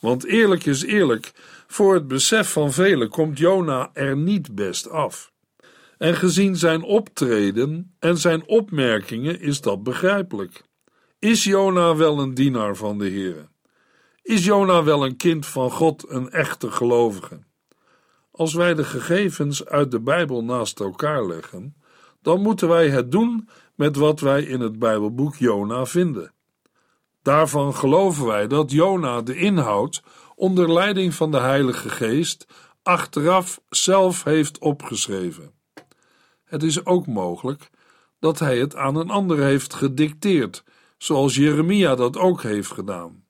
Want 0.00 0.24
eerlijk 0.24 0.64
is 0.64 0.82
eerlijk, 0.82 1.32
voor 1.66 1.94
het 1.94 2.08
besef 2.08 2.52
van 2.52 2.72
velen 2.72 3.08
komt 3.08 3.38
Jona 3.38 3.90
er 3.92 4.16
niet 4.16 4.54
best 4.54 4.90
af. 4.90 5.32
En 5.98 6.14
gezien 6.14 6.56
zijn 6.56 6.82
optreden 6.82 7.94
en 7.98 8.18
zijn 8.18 8.46
opmerkingen 8.46 9.40
is 9.40 9.60
dat 9.60 9.82
begrijpelijk. 9.82 10.64
Is 11.24 11.44
Jona 11.44 11.96
wel 11.96 12.18
een 12.18 12.34
dienaar 12.34 12.76
van 12.76 12.98
de 12.98 13.04
Heere? 13.04 13.48
Is 14.22 14.44
Jona 14.44 14.82
wel 14.82 15.04
een 15.04 15.16
kind 15.16 15.46
van 15.46 15.70
God, 15.70 16.04
een 16.08 16.30
echte 16.30 16.70
gelovige? 16.70 17.38
Als 18.30 18.54
wij 18.54 18.74
de 18.74 18.84
gegevens 18.84 19.66
uit 19.66 19.90
de 19.90 20.00
Bijbel 20.00 20.44
naast 20.44 20.80
elkaar 20.80 21.26
leggen, 21.26 21.76
dan 22.22 22.40
moeten 22.40 22.68
wij 22.68 22.88
het 22.88 23.12
doen 23.12 23.48
met 23.74 23.96
wat 23.96 24.20
wij 24.20 24.42
in 24.42 24.60
het 24.60 24.78
Bijbelboek 24.78 25.36
Jona 25.36 25.86
vinden. 25.86 26.32
Daarvan 27.22 27.74
geloven 27.74 28.26
wij 28.26 28.46
dat 28.46 28.70
Jona 28.70 29.22
de 29.22 29.36
inhoud 29.36 30.02
onder 30.34 30.72
leiding 30.72 31.14
van 31.14 31.30
de 31.30 31.40
Heilige 31.40 31.88
Geest 31.88 32.46
achteraf 32.82 33.60
zelf 33.68 34.24
heeft 34.24 34.58
opgeschreven. 34.58 35.52
Het 36.44 36.62
is 36.62 36.86
ook 36.86 37.06
mogelijk 37.06 37.70
dat 38.18 38.38
hij 38.38 38.58
het 38.58 38.76
aan 38.76 38.96
een 38.96 39.10
ander 39.10 39.38
heeft 39.38 39.74
gedicteerd, 39.74 40.64
zoals 40.96 41.34
Jeremia 41.34 41.94
dat 41.94 42.16
ook 42.16 42.42
heeft 42.42 42.72
gedaan. 42.72 43.24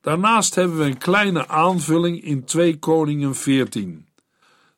Daarnaast 0.00 0.54
hebben 0.54 0.78
we 0.78 0.84
een 0.84 0.98
kleine 0.98 1.48
aanvulling 1.48 2.22
in 2.22 2.44
2 2.44 2.78
Koningen 2.78 3.34
14. 3.34 4.08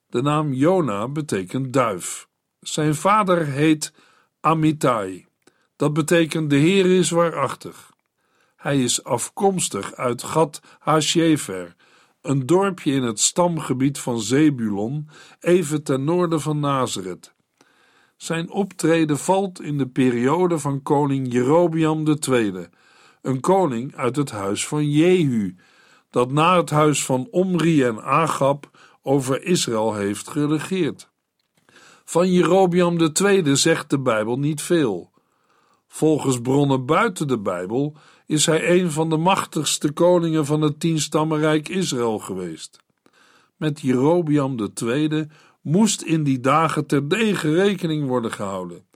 De 0.07 0.23
naam 0.23 0.53
Jona 0.53 1.09
betekent 1.09 1.73
duif. 1.73 2.29
Zijn 2.61 2.95
vader 2.95 3.47
heet 3.47 3.93
Amittai. 4.41 5.27
Dat 5.77 5.93
betekent 5.93 6.51
de 6.51 6.57
Heer 6.57 6.87
is 6.99 7.11
waarachtig. 7.11 7.93
Hij 8.57 8.83
is 8.83 9.05
afkomstig 9.05 9.95
uit 9.95 10.23
Gad 10.23 10.61
Hasjefer, 10.79 11.77
een 12.23 12.47
dorpje 12.47 12.93
in 12.93 13.03
het 13.03 13.21
stamgebied 13.21 13.99
van 13.99 14.21
Zebulon, 14.21 15.09
even 15.41 15.83
ten 15.83 16.05
noorden 16.05 16.41
van 16.41 16.61
Nazareth. 16.61 17.35
Zijn 18.17 18.51
optreden 18.51 19.19
valt 19.19 19.61
in 19.63 19.79
de 19.79 19.87
periode 19.87 20.59
van 20.59 20.83
koning 20.83 21.33
Jerobiam 21.33 22.17
II, 22.29 22.67
een 23.23 23.41
koning 23.41 23.97
uit 23.97 24.17
het 24.17 24.31
huis 24.31 24.67
van 24.67 24.91
Jehu, 24.91 25.57
dat 26.11 26.31
na 26.31 26.57
het 26.57 26.71
huis 26.71 27.05
van 27.05 27.29
Omri 27.31 27.83
en 27.83 28.03
Agab 28.03 28.71
over 29.03 29.43
Israël 29.43 29.95
heeft 29.95 30.29
geregeerd. 30.29 31.11
Van 32.05 32.33
Jerobiam 32.33 32.99
II 33.21 33.57
zegt 33.57 33.91
de 33.91 33.99
Bijbel 33.99 34.39
niet 34.39 34.63
veel. 34.63 35.11
Volgens 35.89 36.41
bronnen 36.41 36.87
buiten 36.87 37.29
de 37.29 37.39
Bijbel 37.39 37.97
is 38.27 38.47
hij 38.47 38.81
een 38.81 38.91
van 38.91 39.11
de 39.11 39.17
machtigste 39.17 39.93
koningen 39.93 40.47
van 40.47 40.61
het 40.61 40.81
tienstammenrijk 40.81 41.69
Israël 41.69 42.19
geweest. 42.19 42.79
Met 43.57 43.81
Jerobiam 43.81 44.71
II 44.83 45.27
moest 45.67 46.03
in 46.03 46.23
die 46.23 46.41
dagen 46.41 46.87
terdege 46.87 47.55
rekening 47.55 48.07
worden 48.07 48.33
gehouden. 48.33 48.87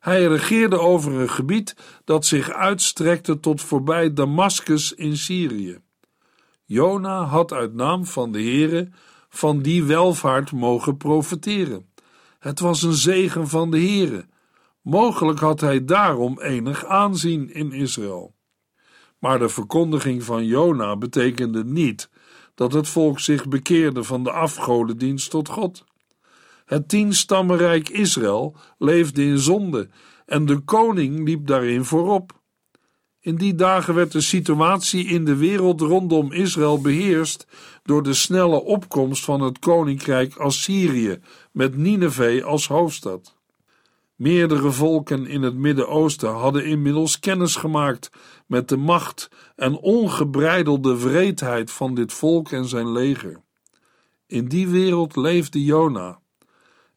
Hij 0.00 0.26
regeerde 0.26 0.78
over 0.78 1.12
een 1.12 1.28
gebied 1.28 1.76
dat 2.04 2.26
zich 2.26 2.50
uitstrekte 2.50 3.40
tot 3.40 3.60
voorbij 3.60 4.12
Damascus 4.12 4.92
in 4.92 5.16
Syrië. 5.16 5.78
Jona 6.64 7.24
had 7.24 7.52
uit 7.52 7.74
naam 7.74 8.06
van 8.06 8.32
de 8.32 8.42
Heere 8.42 8.88
van 9.28 9.62
die 9.62 9.84
welvaart 9.84 10.52
mogen 10.52 10.96
profiteren. 10.96 11.90
Het 12.38 12.60
was 12.60 12.82
een 12.82 12.92
zegen 12.92 13.48
van 13.48 13.70
de 13.70 13.78
Heere. 13.78 14.26
Mogelijk 14.82 15.38
had 15.38 15.60
hij 15.60 15.84
daarom 15.84 16.40
enig 16.40 16.84
aanzien 16.84 17.52
in 17.54 17.72
Israël. 17.72 18.34
Maar 19.18 19.38
de 19.38 19.48
verkondiging 19.48 20.22
van 20.22 20.46
Jona 20.46 20.96
betekende 20.96 21.64
niet 21.64 22.10
dat 22.54 22.72
het 22.72 22.88
volk 22.88 23.20
zich 23.20 23.48
bekeerde 23.48 24.04
van 24.04 24.24
de 24.24 24.30
afgodendienst 24.30 25.30
tot 25.30 25.48
God. 25.48 25.84
Het 26.68 26.88
tienstammenrijk 26.88 27.88
Israël 27.88 28.56
leefde 28.78 29.24
in 29.24 29.38
zonde 29.38 29.88
en 30.26 30.46
de 30.46 30.58
koning 30.58 31.24
liep 31.24 31.46
daarin 31.46 31.84
voorop. 31.84 32.40
In 33.20 33.36
die 33.36 33.54
dagen 33.54 33.94
werd 33.94 34.12
de 34.12 34.20
situatie 34.20 35.04
in 35.04 35.24
de 35.24 35.36
wereld 35.36 35.80
rondom 35.80 36.32
Israël 36.32 36.80
beheerst 36.80 37.46
door 37.82 38.02
de 38.02 38.14
snelle 38.14 38.62
opkomst 38.62 39.24
van 39.24 39.40
het 39.40 39.58
koninkrijk 39.58 40.36
Assyrië 40.36 41.20
met 41.52 41.76
Nineveh 41.76 42.44
als 42.44 42.68
hoofdstad. 42.68 43.36
Meerdere 44.14 44.70
volken 44.70 45.26
in 45.26 45.42
het 45.42 45.54
Midden-Oosten 45.54 46.30
hadden 46.30 46.64
inmiddels 46.64 47.18
kennis 47.18 47.56
gemaakt 47.56 48.10
met 48.46 48.68
de 48.68 48.76
macht 48.76 49.28
en 49.56 49.76
ongebreidelde 49.76 50.98
wreedheid 50.98 51.70
van 51.70 51.94
dit 51.94 52.12
volk 52.12 52.50
en 52.50 52.64
zijn 52.64 52.92
leger. 52.92 53.42
In 54.26 54.48
die 54.48 54.68
wereld 54.68 55.16
leefde 55.16 55.64
Jona. 55.64 56.20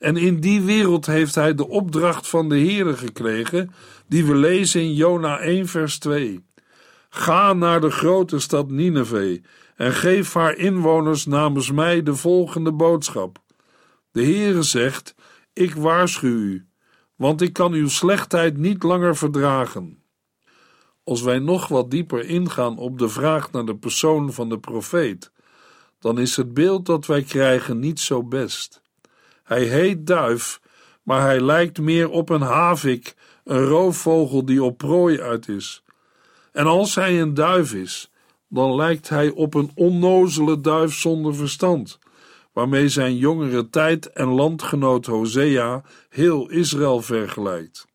En 0.02 0.18
in 0.18 0.40
die 0.40 0.62
wereld 0.62 1.06
heeft 1.06 1.36
hij 1.36 1.56
de 1.56 1.68
opdracht 1.68 2.28
van 2.28 2.50
de 2.50 2.56
Heere 2.56 2.98
gekregen, 2.98 3.72
die 4.08 4.26
we 4.26 4.36
lezen 4.36 4.82
in 4.82 4.94
Jona 4.94 5.40
1 5.40 5.68
vers 5.68 6.00
2. 6.00 6.46
Ga 7.10 7.54
naar 7.54 7.82
de 7.82 7.90
grote 7.92 8.40
stad 8.40 8.70
Nineveh 8.70 9.44
en 9.76 9.94
geef 9.94 10.34
haar 10.34 10.56
inwoners 10.56 11.26
namens 11.26 11.72
mij 11.72 12.04
de 12.04 12.16
volgende 12.16 12.72
boodschap. 12.72 13.40
De 14.12 14.24
Heere 14.24 14.62
zegt, 14.62 15.16
ik 15.54 15.76
waarschuw 15.76 16.30
u, 16.30 16.66
want 17.16 17.42
ik 17.42 17.54
kan 17.54 17.74
uw 17.74 17.90
slechtheid 17.90 18.58
niet 18.58 18.84
langer 18.84 19.16
verdragen. 19.16 20.04
Als 21.04 21.22
wij 21.22 21.40
nog 21.40 21.68
wat 21.68 21.92
dieper 21.92 22.26
ingaan 22.26 22.78
op 22.78 23.00
de 23.00 23.10
vraag 23.10 23.52
naar 23.52 23.66
de 23.66 23.76
persoon 23.76 24.34
van 24.34 24.50
de 24.50 24.60
profeet, 24.60 25.32
dan 26.00 26.20
is 26.20 26.36
het 26.36 26.54
beeld 26.54 26.86
dat 26.86 27.06
wij 27.06 27.24
krijgen 27.24 27.80
niet 27.80 28.00
zo 28.00 28.24
best. 28.24 28.81
Hij 29.52 29.64
heet 29.64 30.08
duif, 30.08 30.62
maar 31.04 31.22
hij 31.22 31.42
lijkt 31.42 31.80
meer 31.80 32.10
op 32.10 32.30
een 32.30 32.42
havik, 32.42 33.16
een 33.44 33.64
roofvogel 33.64 34.46
die 34.46 34.64
op 34.64 34.78
prooi 34.78 35.22
uit 35.22 35.48
is. 35.48 35.84
En 36.52 36.66
als 36.66 36.96
hij 36.96 37.22
een 37.22 37.34
duif 37.34 37.74
is, 37.74 38.12
dan 38.48 38.76
lijkt 38.76 39.10
hij 39.10 39.30
op 39.30 39.54
een 39.54 39.72
onnozele 39.76 40.62
duif 40.62 40.94
zonder 40.94 41.36
verstand, 41.36 42.00
waarmee 42.54 42.90
zijn 42.90 43.18
jongere 43.18 43.70
tijd 43.70 44.12
en 44.12 44.28
landgenoot 44.28 45.06
Hosea 45.06 45.84
heel 46.10 46.50
Israël 46.50 47.02
vergelijkt. 47.02 47.88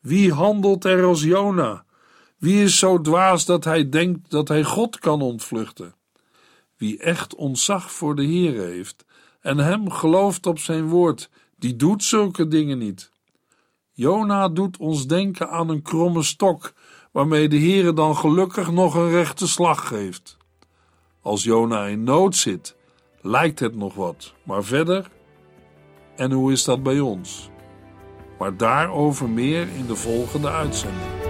Wie 0.00 0.32
handelt 0.32 0.84
er 0.84 1.04
als 1.04 1.22
Jona? 1.22 1.84
Wie 2.38 2.62
is 2.62 2.78
zo 2.78 3.00
dwaas 3.00 3.44
dat 3.44 3.64
hij 3.64 3.88
denkt 3.88 4.30
dat 4.30 4.48
hij 4.48 4.64
God 4.64 4.98
kan 4.98 5.22
ontvluchten? 5.22 5.94
Wie 6.76 6.98
echt 6.98 7.34
ontzag 7.34 7.92
voor 7.92 8.14
de 8.16 8.24
Heer 8.24 8.60
heeft 8.60 9.08
en 9.40 9.58
hem 9.58 9.90
gelooft 9.90 10.46
op 10.46 10.58
zijn 10.58 10.88
woord, 10.88 11.30
die 11.56 11.76
doet 11.76 12.04
zulke 12.04 12.48
dingen 12.48 12.78
niet. 12.78 13.10
Jona 13.92 14.48
doet 14.48 14.76
ons 14.76 15.06
denken 15.06 15.50
aan 15.50 15.68
een 15.68 15.82
kromme 15.82 16.22
stok, 16.22 16.72
waarmee 17.12 17.48
de 17.48 17.58
Heere 17.58 17.92
dan 17.92 18.16
gelukkig 18.16 18.70
nog 18.70 18.94
een 18.94 19.10
rechte 19.10 19.48
slag 19.48 19.88
geeft. 19.88 20.36
Als 21.20 21.42
Jona 21.42 21.86
in 21.86 22.04
nood 22.04 22.36
zit, 22.36 22.76
lijkt 23.20 23.58
het 23.58 23.76
nog 23.76 23.94
wat, 23.94 24.34
maar 24.42 24.64
verder? 24.64 25.10
En 26.16 26.32
hoe 26.32 26.52
is 26.52 26.64
dat 26.64 26.82
bij 26.82 27.00
ons? 27.00 27.50
Maar 28.38 28.56
daarover 28.56 29.28
meer 29.28 29.68
in 29.76 29.86
de 29.86 29.96
volgende 29.96 30.50
uitzending. 30.50 31.29